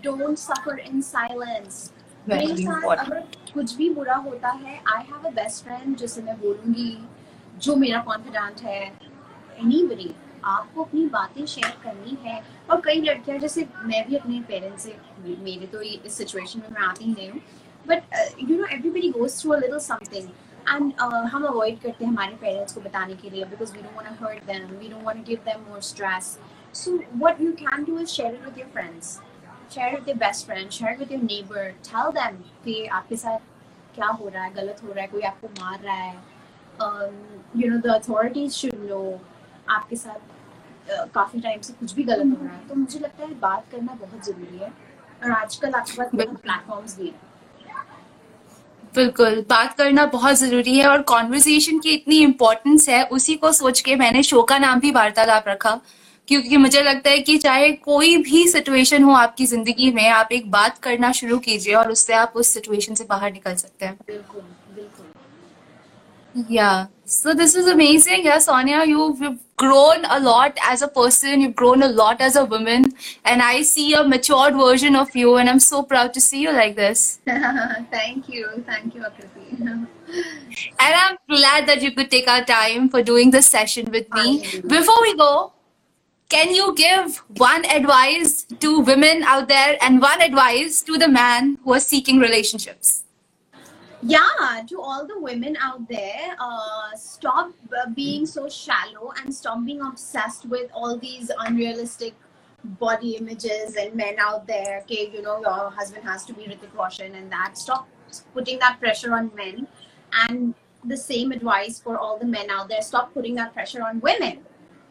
[0.04, 1.92] डोंट सफ़र इन साइलेंस
[2.28, 3.20] मेरे साथ अगर
[3.54, 6.98] कुछ भी बुरा होता है I have a best friend जिसे मैं बोलूँगी
[7.58, 8.82] जो मेरा कॉन्फिडेंट है।
[9.60, 14.84] एनीबडी आपको अपनी बातें शेयर करनी है। और कई लड़कियाँ जैसे मैं भी अपने पेरेंट्स
[14.84, 17.42] से मेरे तो इस सिचुएशन में मैं आती ही नहीं हूँ।
[17.86, 18.04] But
[18.42, 20.30] you know everybody goes through a little something
[20.70, 23.96] and uh, हम अवॉइड करते हैं हमारे पेरेंट्स को बताने के लिए because we don't
[23.96, 26.38] want to hurt them we don't want to give them more stress
[26.74, 29.20] so what you can do is share it with your friends
[29.74, 33.54] share with your best friend share with your neighbour tell them कि आपके साथ
[33.96, 34.54] क्या हो रहा है?
[34.54, 35.08] गलत हो रहा है?
[35.08, 36.16] कोई आपको मार रहा है?
[37.58, 39.20] You know the authorities should know
[39.70, 42.68] आपके साथ uh, काफ़ी टाइम से कुछ भी गलत हो रहा है.
[42.68, 44.70] तो मुझे लगता है बात करना बहुत ज़रूरी है।
[45.24, 47.35] और आजकल आपके पास बहुत प्लेटफॉर्म्स भी हैं।
[48.96, 53.80] बिल्कुल बात करना बहुत ज़रूरी है और कॉन्वर्सेशन की इतनी इम्पोर्टेंस है उसी को सोच
[53.82, 55.80] के मैंने शो का नाम भी वार्तालाप रखा
[56.28, 60.50] क्योंकि मुझे लगता है कि चाहे कोई भी सिचुएशन हो आपकी ज़िंदगी में आप एक
[60.52, 64.42] बात करना शुरू कीजिए और उससे आप उस सिचुएशन से बाहर निकल सकते हैं बिल्कुल
[64.76, 65.14] बिल्कुल
[66.36, 66.88] Yeah.
[67.08, 68.26] So this is amazing.
[68.26, 68.84] Yeah, Sonia,
[69.58, 71.42] grown a lot as a person.
[71.42, 72.94] You've grown a lot as a woman.
[73.24, 75.38] And I see a matured version of you.
[75.38, 77.20] And I'm so proud to see you like this.
[77.26, 83.02] thank you thank you akriti And I'm glad that you could take our time for
[83.02, 84.62] doing this session with me.
[84.68, 85.54] Before we go,
[86.30, 91.58] can you give one advice to women out there and one advice to the man
[91.64, 93.05] who are seeking relationships?
[94.06, 99.64] Yeah to all the women out there uh, stop uh, being so shallow and stop
[99.66, 102.14] being obsessed with all these unrealistic
[102.80, 104.80] body images and men out there.
[104.82, 107.58] Okay you know your husband has to be Hrithik Roshan and that.
[107.58, 107.88] Stop
[108.34, 109.68] putting that pressure on men.
[110.30, 110.54] And
[110.84, 112.82] the same advice for all the men out there.
[112.82, 114.40] Stop putting that pressure on women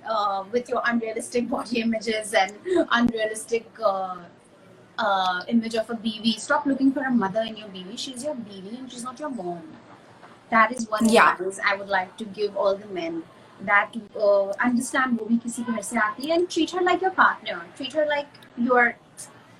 [0.09, 2.53] uh, with your unrealistic body images and
[2.91, 4.17] unrealistic uh,
[4.98, 6.40] uh, image of a BV.
[6.40, 7.98] Stop looking for a mother in your BV.
[7.98, 9.62] She's your BV and she's not your mom.
[10.52, 11.34] That is one Yeah.
[11.34, 13.22] advice I would like to give all the men
[13.68, 17.02] that uh, understand वो भी किसी के घर से आती है and treat her like
[17.02, 17.58] your partner.
[17.78, 18.96] Treat her like your,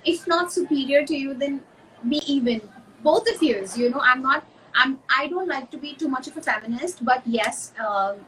[0.04, 1.60] if not superior to you, then
[2.08, 2.60] be even.
[3.02, 4.00] Both of you, you know.
[4.12, 4.44] I'm not.
[4.74, 4.98] I'm.
[5.18, 8.18] I don't like to be too much of a feminist, but yes, um,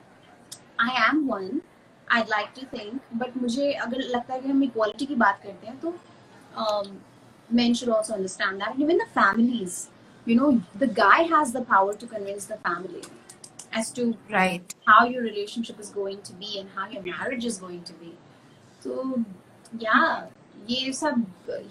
[0.79, 1.61] I am one.
[2.09, 5.67] I'd like to think, but मुझे अगर लगता है कि हम equality की बात करते
[5.67, 5.95] हैं तो
[6.57, 7.01] um,
[7.51, 8.73] men should also understand that.
[8.73, 9.89] And even the families,
[10.25, 13.03] you know, the guy has the power to convince the family
[13.73, 14.75] as to Right.
[14.87, 18.15] how your relationship is going to be and how your marriage is going to be.
[18.81, 19.25] So,
[19.79, 20.23] yeah,
[20.69, 21.25] ये सब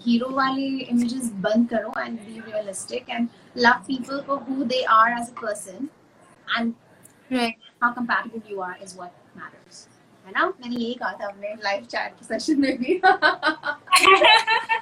[0.04, 5.08] hero वाले images बंद करो and be realistic and love people for who they are
[5.20, 5.88] as a person
[6.56, 6.74] and
[7.30, 7.56] Right.
[7.80, 9.86] how compatible you are is what matters.
[10.26, 13.00] है ना मैंने यही कहा था अपने लाइव चैट सेशन में भी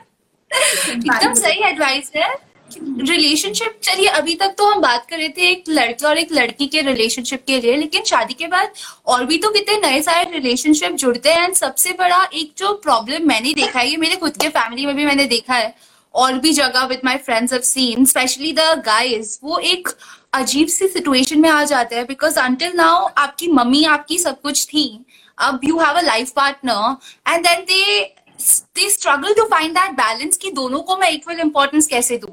[0.89, 2.33] एकदम सही एडवाइस है।
[2.69, 6.67] रिलेशनशिप चलिए, अभी तक तो हम बात कर रहे थे एक लड़के और एक लड़की
[6.67, 8.71] के रिलेशनशिप के लिए, लेकिन शादी के बाद
[9.07, 13.27] और भी तो कितने नए सारे रिलेशनशिप जुड़ते हैं। एंड सबसे बड़ा एक जो प्रॉब्लम
[13.27, 15.73] मैंने देखा है, ये मेरे खुद के फैमिली में भी मैंने देखा है,
[16.13, 19.89] और भी जगह with my friends of seen specially the guys वो एक
[20.33, 24.65] अजीब सी सिचुएशन में आ जाते हैं बिकॉज़ अंटिल नाउ आपकी मम्मी, आपकी सब कुछ
[24.67, 25.05] थी।
[25.37, 26.95] अब you have a life partner
[27.27, 31.87] and then they they struggle to find that balance कि दोनों को मैं इक्वल इंपॉर्टेंस
[31.87, 32.31] कैसे दूँ?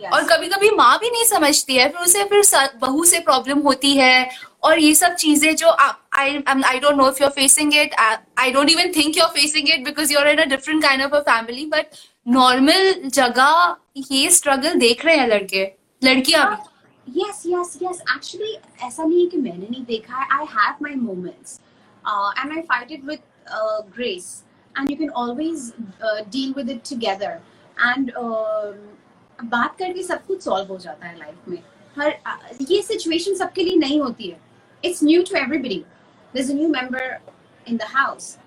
[0.00, 0.12] Yes.
[0.12, 2.42] और कभी कभी माँ भी नहीं समझती है फिर उसे फिर
[2.80, 4.30] बहू से प्रॉब्लम होती है
[4.64, 8.50] और ये सब चीज़ें जो I I don't know if you are facing it I
[8.52, 11.14] don't even think you are facing it because you are in a different kind of
[11.14, 11.86] a family but
[12.26, 13.76] normal जगह
[14.12, 15.64] ये स्ट्रगल देख रहे हैं लड़के
[16.02, 16.56] लड़कियाँ भी।
[17.20, 17.98] yes yes yes.
[18.12, 20.26] Actually ऐसा नहीं है कि मैंने नहीं देखा है.
[20.38, 21.60] I have my moments.
[22.04, 23.20] Uh, and I fight it with
[23.50, 24.42] uh, grace.
[24.74, 25.72] And you can always
[26.02, 27.40] uh, deal with it together.
[27.78, 28.74] And um,
[29.38, 31.58] बात करके सब कुछ सॉल्व हो जाता है लाइफ में।
[31.98, 34.40] हर uh, ये सिचुएशन सबके लिए नहीं होती है।
[34.84, 35.84] It's new to everybody
[36.34, 37.02] there's a new member
[37.66, 38.38] in the house.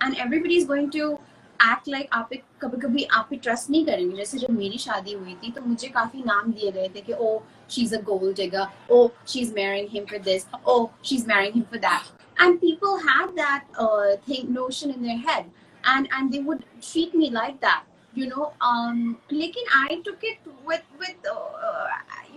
[0.00, 1.18] And everybody is going to
[1.60, 2.30] act like आप
[2.60, 5.88] कभी कभी आप पे ट्रस्ट नहीं करेंगे। जैसे जब मेरी शादी हुई थी तो मुझे
[5.88, 7.38] काफ़ी नाम दिए गए थे कि ओ
[7.70, 11.26] she is a gold digger oh she is marrying him for this oh she is
[11.28, 15.51] marrying him for that And people have that think notion in their head
[15.87, 17.85] and and they would treat me like that
[18.17, 19.01] you know um
[19.31, 21.87] लेकिन I took it with with uh,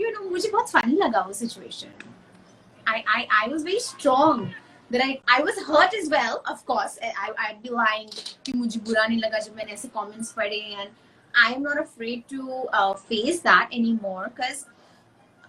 [0.01, 2.03] you know मुझे बहुत funny लगा वो situation
[2.86, 4.53] I, I, I was very strong.
[4.91, 6.99] That I, I was hurt as well, of course.
[7.01, 8.09] I, I, I'd be lying
[8.47, 10.91] कि मुझे बुरा नहीं लगा जब मैंने ऐसे comments पढ़े and
[11.34, 14.64] I am not afraid to uh, face that anymore because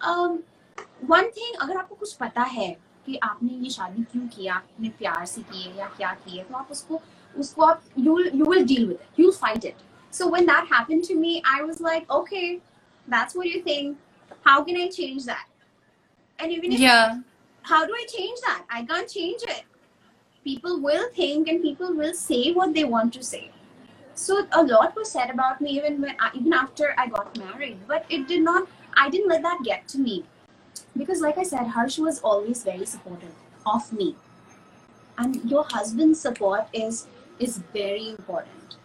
[0.01, 0.37] um,
[1.07, 2.75] one thing अगर आपको कुछ पता है
[3.06, 4.54] कि आपने ये शादी क्यों किया?
[4.54, 6.42] आपने प्यार से किए या क्या किए?
[6.42, 7.00] तो आप उसको
[7.38, 9.76] उसको आप you you will deal with you fight it
[10.12, 12.40] so when that happened to me I was like okay
[13.08, 13.96] that's what you think
[14.46, 17.00] how can I change that and even if yeah
[17.64, 19.64] how do I change that I can't change it
[20.44, 23.48] people will think and people will say what they want to say
[24.18, 27.80] So a lot was said about me even when I, even after I got married,
[27.86, 28.68] but it did not.
[28.96, 30.04] I didn't let that get to.
[30.96, 33.34] Because, like I said, Harsh was always very supportive
[33.64, 34.16] of me,
[35.18, 37.06] and your husband's support is
[37.38, 38.76] is very important.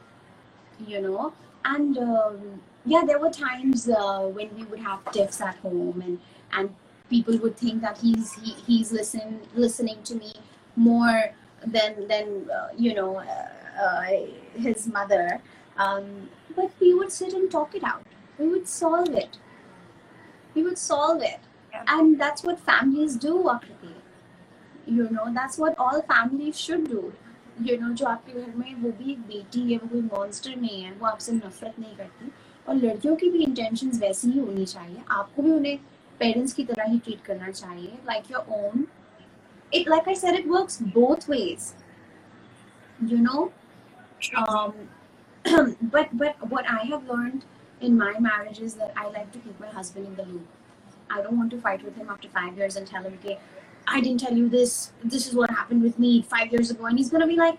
[0.85, 1.33] You know,
[1.65, 6.19] and um, yeah, there were times uh, when we would have tiffs at home and
[6.53, 6.75] and
[7.09, 10.33] people would think that he's he, he's listen listening to me
[10.75, 11.31] more
[11.65, 14.01] than than uh, you know uh, uh,
[14.55, 15.39] his mother
[15.77, 18.03] um, but we would sit and talk it out
[18.39, 19.37] we would solve it
[20.53, 21.39] we would solve it.
[21.87, 23.93] And that's what families do Akriti.
[24.85, 27.13] you know that's what all families should do
[27.59, 30.81] you know जो आपके घर में वो भी एक बेटी है वो कोई मॉन्स्टर नहीं
[30.83, 32.31] है वो आपसे नफरत नहीं करती
[32.67, 35.77] और लड़कियों की भी इंटेंशंस वैसी ही होनी चाहिए आपको भी उन्हें
[36.19, 38.87] पेरेंट्स की तरह ही ट्रीट करना चाहिए like your own
[39.73, 41.73] it like i said it works both ways
[43.11, 43.51] you know
[44.37, 44.73] um
[45.93, 47.45] but but what i have learned
[47.81, 50.60] in my marriage is that i like to keep my husband in the loop
[51.11, 53.37] i don't want to fight with him after five years and tell him okay
[53.87, 54.91] i didn't tell you this.
[55.03, 56.85] This is what happened with me five years ago.
[56.85, 57.57] And he's gonna be like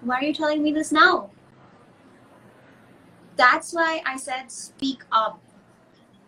[0.00, 1.30] why are you telling me this now?
[3.36, 5.40] That's why i said speak up.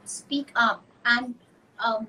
[0.04, 0.84] Speak up.
[1.04, 1.34] And
[1.78, 2.06] um,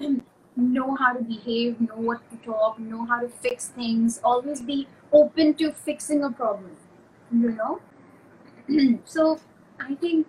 [0.56, 4.86] know how to behave, know what to talk, know how to fix things, always be
[5.12, 6.76] open to fixing a problem,
[7.32, 7.80] you know?
[9.04, 9.40] so
[9.80, 10.26] I think,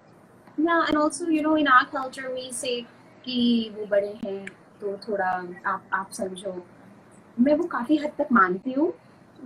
[0.58, 2.86] yeah, and also, you know, in our culture, we say
[3.26, 3.38] कि
[3.78, 4.46] वो बड़े हैं
[4.82, 5.30] तो थोड़ा
[5.66, 6.56] आप आप समझो।
[7.38, 8.92] मैं वो काफ़ी हद तक मानती हूँ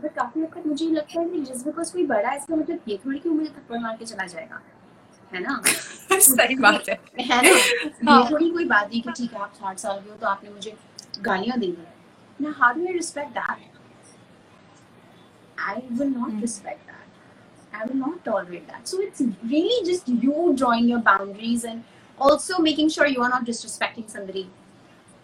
[0.04, 2.80] बट काफ़ी हद तक मुझे लगता है कि जिस बिकॉज़ कोई बड़ा है इसका मतलब
[2.88, 4.62] ये थोड़ी कि वो मुझे थप्पड़ मार के चला जाएगा
[5.32, 5.62] है ना?
[6.20, 8.12] सही बात है। है ना?
[8.12, 10.28] हाँ। ये थोड़ी कोई बात नहीं कि ठीक है आप साठ साल के हो तो
[10.28, 10.76] आपने मुझे
[11.22, 11.96] गालियाँ दी है।
[12.40, 13.76] ना how do I respect that
[15.68, 20.52] I will not respect that I will not tolerate that so it's really just you
[20.54, 21.82] drawing your boundaries and
[22.19, 24.49] also making sure you are not disrespecting somebody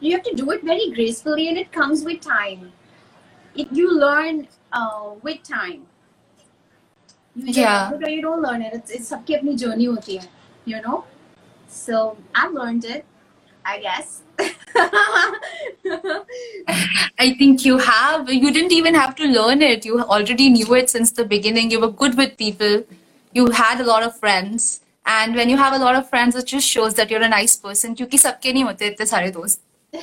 [0.00, 2.72] you have to do it very gracefully and it comes with time
[3.54, 5.86] it you learn uh, with time
[7.34, 7.90] you either Yeah.
[7.90, 10.28] learn it or you don't learn it it's, it's सबकी अपनी journey होती है
[10.72, 11.04] you know
[11.80, 13.04] so I've learned it
[13.64, 14.22] I guess
[17.18, 18.30] I think you have.
[18.30, 19.84] You didn't even have to learn it.
[19.84, 21.70] You already knew it since the beginning.
[21.70, 22.84] You were good with people.
[23.32, 24.80] You had a lot of friends.
[25.05, 27.27] And when you have a of friends it just shows that you're a
[27.63, 29.61] person क्योंकि सबके नहीं होते इतने सारे दोस्त।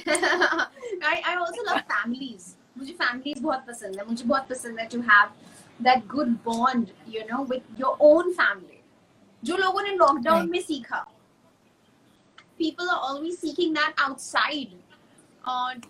[2.78, 5.28] मुझे families बहुत पसंद है। मुझे बहुत पसंद है to have
[5.80, 8.80] that good bond you know with your own family
[9.42, 10.98] जो लोगों ने लॉकडाउन में सीखा।
[12.58, 14.78] People are always seeking that outside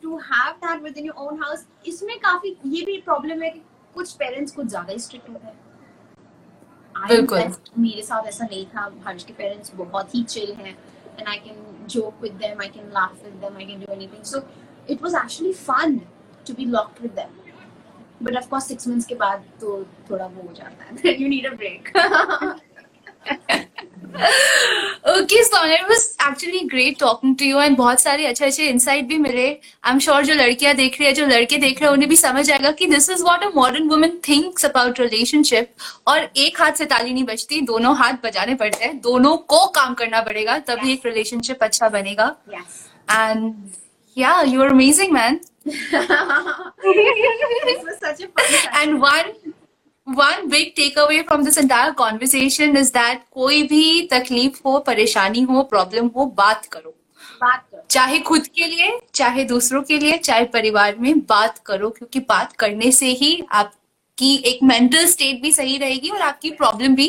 [0.03, 3.63] to have that within your own house इसमें काफ़ी ये भी प्रॉब्लम है कि
[3.95, 5.59] कुछ पेरेंट्स कुछ ज़्यादा स्ट्रिक्ट होते हैं।
[6.97, 10.77] मेरे साथ ऐसा नहीं था। हर्ष के पेरेंट्स बहुत ही चिल हैं।
[11.19, 14.25] And I can joke with them I can laugh with them I can do anything
[14.25, 14.43] so
[14.91, 15.99] it was actually fun
[16.47, 17.31] to be locked with them
[18.23, 21.47] but of course 6 months के बाद तो थोड़ा वो हो जाता है। You need
[21.47, 21.89] a break
[25.11, 29.05] okay so it was actually great talking to you and बहुत सारे अच्छे अच्छे इनसाइट
[29.07, 31.93] भी मिले। आई एम श्योर जो लड़कियाँ देख रही है जो लड़के देख रहे हैं
[31.93, 35.71] उन्हें भी समझ आएगा कि this is what a modern women thinks about relationship
[36.09, 39.95] और एक हाथ से ताली नहीं बचती दोनों हाथ बजाने पड़ते हैं दोनों को काम
[39.95, 42.35] करना पड़ेगा तभी एक रिलेशनशिप अच्छा बनेगा।
[43.11, 43.55] And
[44.17, 45.41] yeah you are amazing man
[48.77, 49.33] and one
[50.07, 55.63] one big takeaway from this entire conversation is that कोई भी तकलीफ़ हो परेशानी हो
[55.63, 56.91] प्रॉब्लम हो बात करो।
[57.43, 61.91] बात करो। चाहे खुद के लिए चाहे दूसरों के लिए चाहे परिवार में बात करो
[61.91, 66.95] क्योंकि बात करने से ही आपकी एक मेंटल स्टेट भी सही रहेगी और आपकी प्रॉब्लम
[66.95, 67.09] भी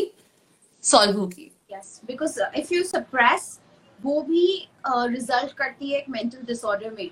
[0.84, 3.58] सॉल्व होगी। Yes because if you suppress
[4.00, 4.46] वो भी
[4.88, 7.10] रिज़ल्ट uh, करती है एक मेंटल डिसऑर्डर में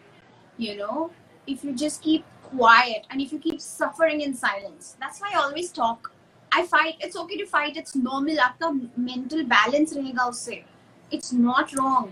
[0.60, 1.12] you know
[1.50, 5.40] if you just keep quiet and if you keep suffering in silence, that's why I
[5.44, 6.12] always talk.
[6.52, 6.96] I fight.
[7.00, 7.78] It's okay to fight.
[7.78, 8.40] It's normal.
[8.48, 8.70] आपका
[9.12, 10.64] mental balance रहेगा उससे.
[11.12, 12.12] It's not wrong.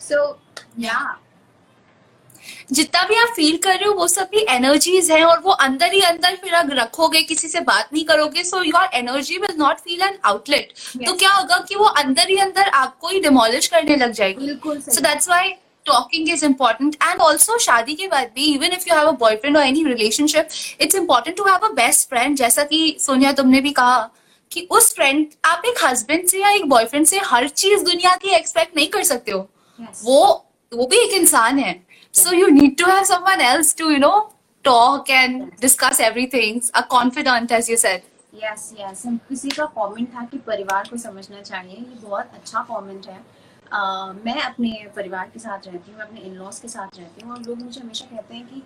[0.00, 0.24] So
[0.76, 1.12] yeah,
[2.72, 5.92] जितना भी आप feel कर रहे हो वो सब भी एनर्जीज हैं और वो अंदर
[5.92, 9.78] ही अंदर फिर अगर रखोगे किसी से बात नहीं करोगे so your energy will not
[9.84, 10.72] feel an outlet
[11.06, 14.80] तो क्या होगा कि वो अंदर ही अंदर आपको ही डिमोलिश करने लग जाएगी बिल्कुल
[14.80, 15.02] So सही.
[15.06, 15.44] that's why
[15.86, 16.96] talking is important.
[17.00, 20.50] And also शादी के बाद भी even if you have a boyfriend or any relationship,
[20.78, 22.36] it's important to have a best friend.
[22.38, 23.98] जैसा कि सोनिया तुमने भी कहा
[24.50, 28.34] कि उस फ्रेंड आप एक हस्बैंड से या एक बॉयफ्रेंड से हर चीज़ दुनिया की
[28.36, 30.00] एक्सपेक्ट नहीं कर सकते हो Yes.
[30.04, 31.74] वो वो भी एक इंसान है
[32.14, 34.10] so you need to have someone else to you know
[34.64, 38.02] talk and discuss everything a confident as you said
[38.34, 43.06] yes yes किसी का कमेंट था कि परिवार को समझना चाहिए ये बहुत अच्छा कमेंट
[43.08, 43.18] है
[43.74, 47.42] मैं अपने परिवार के साथ रहती हूँ अपने इन लॉज के साथ रहती हूँ और
[47.42, 48.62] लोग मुझे हमेशा कहते हैं कि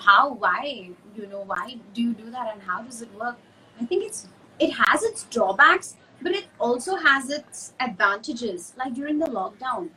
[0.00, 0.72] how why
[1.18, 3.38] you know why do you do that and how does it work
[3.78, 4.26] I think it's
[4.60, 9.90] it has its drawbacks but it also has its advantages like during the lockdown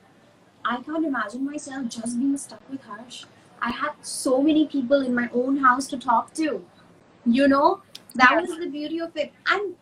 [0.65, 3.23] I can imagine myself just been stuck with Harsh
[3.61, 6.59] I have so many people in my own house to talk to
[7.25, 7.69] you know
[8.17, 9.73] that is the beauty of it and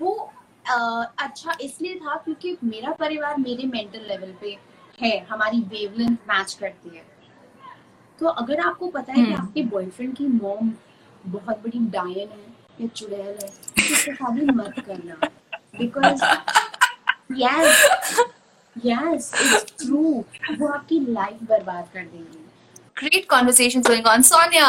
[0.00, 0.14] वो
[0.70, 4.56] अच्छा इसलिए था क्योंकि मेरा परिवार मेरे mental level पे
[4.98, 7.04] है हमारी वेवलेंथ मैच करती है
[8.18, 9.40] तो अगर आपको पता है कि Hmm.
[9.40, 10.72] आपके बॉयफ्रेंड की मॉम
[11.26, 12.46] बहुत बड़ी डायन है
[12.80, 15.28] या चुड़ैल है तो उससे शादी मत करना
[15.78, 16.24] because
[17.42, 17.84] yes
[18.76, 20.02] yes it's true
[20.58, 22.44] वो आपकी लाइफ बर्बाद कर देंगी
[22.96, 24.22] Great conversations going on.
[24.24, 24.68] Sonia,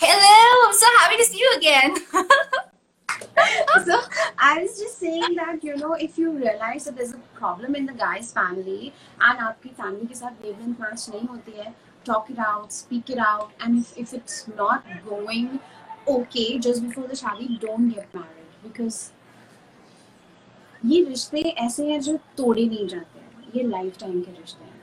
[0.00, 0.30] hello.
[0.62, 1.94] I'm so happy to see you again.
[3.84, 4.00] so
[4.38, 7.86] I was just saying that you know if you realize that there's a problem in
[7.86, 11.72] the guy's family and आपकी family के साथ wavelength match नहीं होती है
[12.04, 15.58] talk it out speak it out and if, if it's not going
[16.08, 19.02] okay just before the शादी don't get married because
[20.86, 24.80] ये रिश्ते ऐसे हैं जो तोड़े नहीं जाते हैं ये लाइफ टाइम के रिश्ते हैं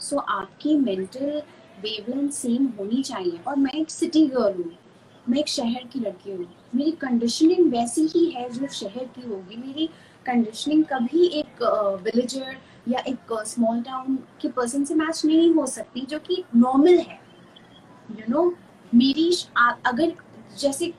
[0.00, 1.42] सो so, आपकी मेंटल
[1.84, 4.72] वेवलेंथ सेम होनी चाहिए और मैं एक सिटी गर्ल हूँ
[5.30, 9.56] मैं एक शहर की लड़की हूँ। मेरी कंडीशनिंग वैसी ही है जो शहर की होगी।
[9.56, 9.88] मेरी
[10.26, 11.62] कंडीशनिंग कभी एक
[12.04, 12.56] विलेजर
[12.88, 17.20] या एक स्मॉल टाउन के पर्सन से मैच नहीं हो सकती, जो कि नॉर्मल है।
[18.10, 18.44] यू नो
[18.92, 19.30] मेरी
[19.86, 20.12] अगर
[20.58, 20.92] जैसे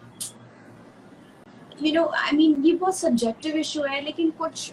[1.81, 4.71] यू नो आई मीन ये बहुत सब्जेक्टिव इशू है, लेकिन कुछ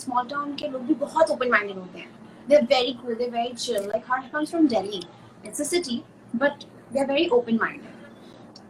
[0.00, 2.10] स्मॉल टाउन के लोग भी बहुत ओपन माइंडेड होते हैं।
[2.48, 5.02] They are very cool they very chill like her comes from Delhi
[5.46, 6.02] it's a city
[6.36, 7.97] but they are very open minded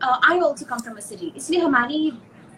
[0.03, 2.11] I also come from a city इसलिए हमारी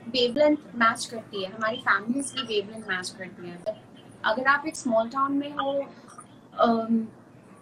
[0.09, 3.77] wavelength match करती है हमारी families की wavelength match करती है। But
[4.25, 5.73] अगर आप एक स्मॉल टाउन में हो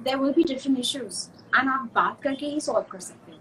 [0.03, 3.39] there will be different issues and आप बात करके ही सॉल्व कर सकते हो।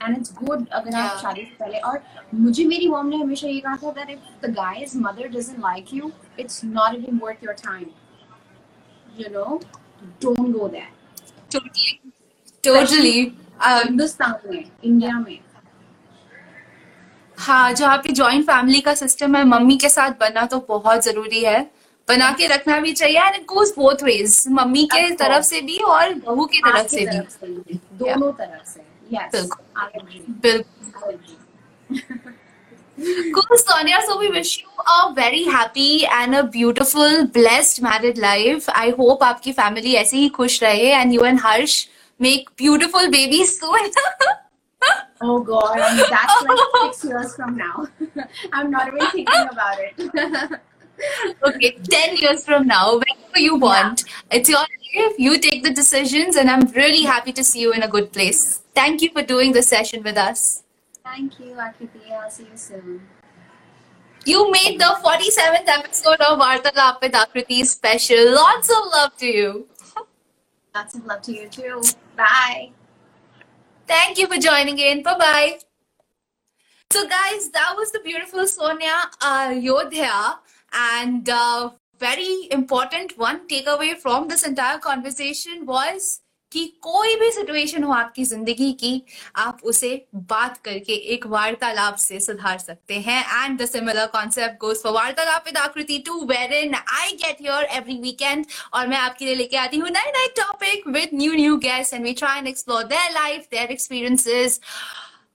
[0.00, 2.02] एंड इट्स गुड अगर आप शादी से पहले और
[2.34, 5.94] मुझे मेरी मॉम ने हमेशा ये कहा था that if the guy's mother doesn't like
[5.94, 6.10] you
[6.40, 7.86] it's not even worth your time
[9.18, 9.60] you know
[10.22, 10.98] don't go there
[11.52, 12.02] totally
[12.64, 13.18] totally.
[13.26, 15.38] um, Hindustan में इंडिया में।
[17.38, 21.42] हाँ जहाँ पे जॉइंट फैमिली का सिस्टम है मम्मी के साथ बनना तो बहुत ज़रूरी
[21.44, 21.60] है।
[22.08, 25.78] बना के रखना भी चाहिए and it goes both ways mummy के तरफ़ से भी
[25.94, 28.80] और बहू की तरफ़ से भी। दोनों तरफ़ से।
[33.34, 33.98] Cool, Sonia.
[34.06, 38.68] So we wish you a very happy and a beautiful, blessed married life.
[38.80, 41.76] I hope आपकी family ऐसे ही खुश रहे and you and Harsh
[42.20, 43.90] make beautiful babies soon.
[45.20, 47.88] oh God, that's like six years from now.
[48.52, 50.60] I'm not even thinking about it.
[51.42, 54.38] okay, 10 years from now, whenever you want, yeah.
[54.38, 57.82] it's your life, you take the decisions, and I'm really happy to see you in
[57.82, 58.62] a good place.
[58.74, 60.62] Thank you for doing this session with us.
[61.02, 62.12] Thank you, Akriti.
[62.12, 63.00] I'll see you soon.
[64.26, 68.34] You made the 47th episode of Vartalap with Akriti special.
[68.34, 69.66] Lots of love to you.
[70.74, 71.82] Lots of love to you too.
[72.16, 72.70] Bye.
[73.86, 75.02] Thank you for joining in.
[75.02, 75.58] Bye bye.
[76.92, 80.38] So, guys, that was the beautiful Sonia uh, Yodhya.
[80.72, 86.19] And uh, very important one takeaway from this entire conversation was
[86.52, 89.02] कि कोई भी situation हो आपकी ज़िंदगी की
[89.36, 89.90] आप उसे
[90.30, 95.44] बात करके एक वार्तालाप से सुधार सकते हैं and the similar concept goes for Vartalaap
[95.46, 96.24] with Aakriti to
[96.54, 100.26] wherein I get your every weekend और मैं आपके लिए लेके आती हूँ नए नए
[100.38, 104.60] topic with new new guest and we try and explore their life their experiences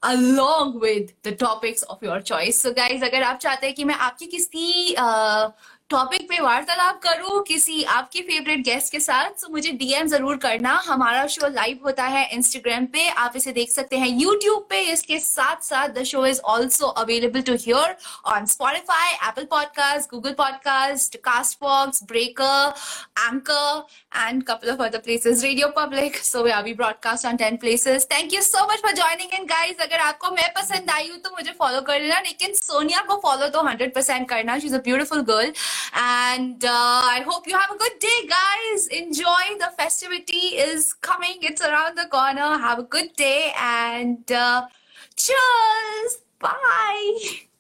[0.03, 2.57] along with the topics of your choice.
[2.57, 5.49] So guys, अगर आप चाहते हैं कि मैं आपकी किसी uh,
[5.89, 10.71] टॉपिक पे वार्तालाप करूँ किसी आपके फेवरेट गेस्ट के साथ तो मुझे डीएम ज़रूर करना।
[10.86, 15.19] हमारा शो लाइव होता है इंस्टाग्राम पे। आप इसे देख सकते हैं यूट्यूब पे। इसके
[15.19, 17.95] साथ साथ the show is also available to hear
[18.33, 21.17] on Spotify Apple podcast Google podcast
[21.61, 22.73] Castbox Breaker
[23.19, 23.86] Anchor
[24.17, 25.43] and couple of other places
[25.77, 29.47] RadioPublic so we are broadcast on ten places thank you so much for joining and
[29.49, 33.19] guys अगर आपको मैं पसंद आई हूँ तो मुझे follow कर लेना। लेकिन सोनिया को
[33.23, 35.53] फॉलो तो हंड्रेड परसेंट करना। She is a beautiful girl
[35.93, 38.88] And uh, I hope you have a good day, guys.
[38.88, 41.38] Enjoy the festivity is coming.
[41.41, 42.57] It's around the corner.
[42.57, 44.67] Have a good day and uh,
[45.15, 46.21] cheers.
[46.39, 47.19] Bye.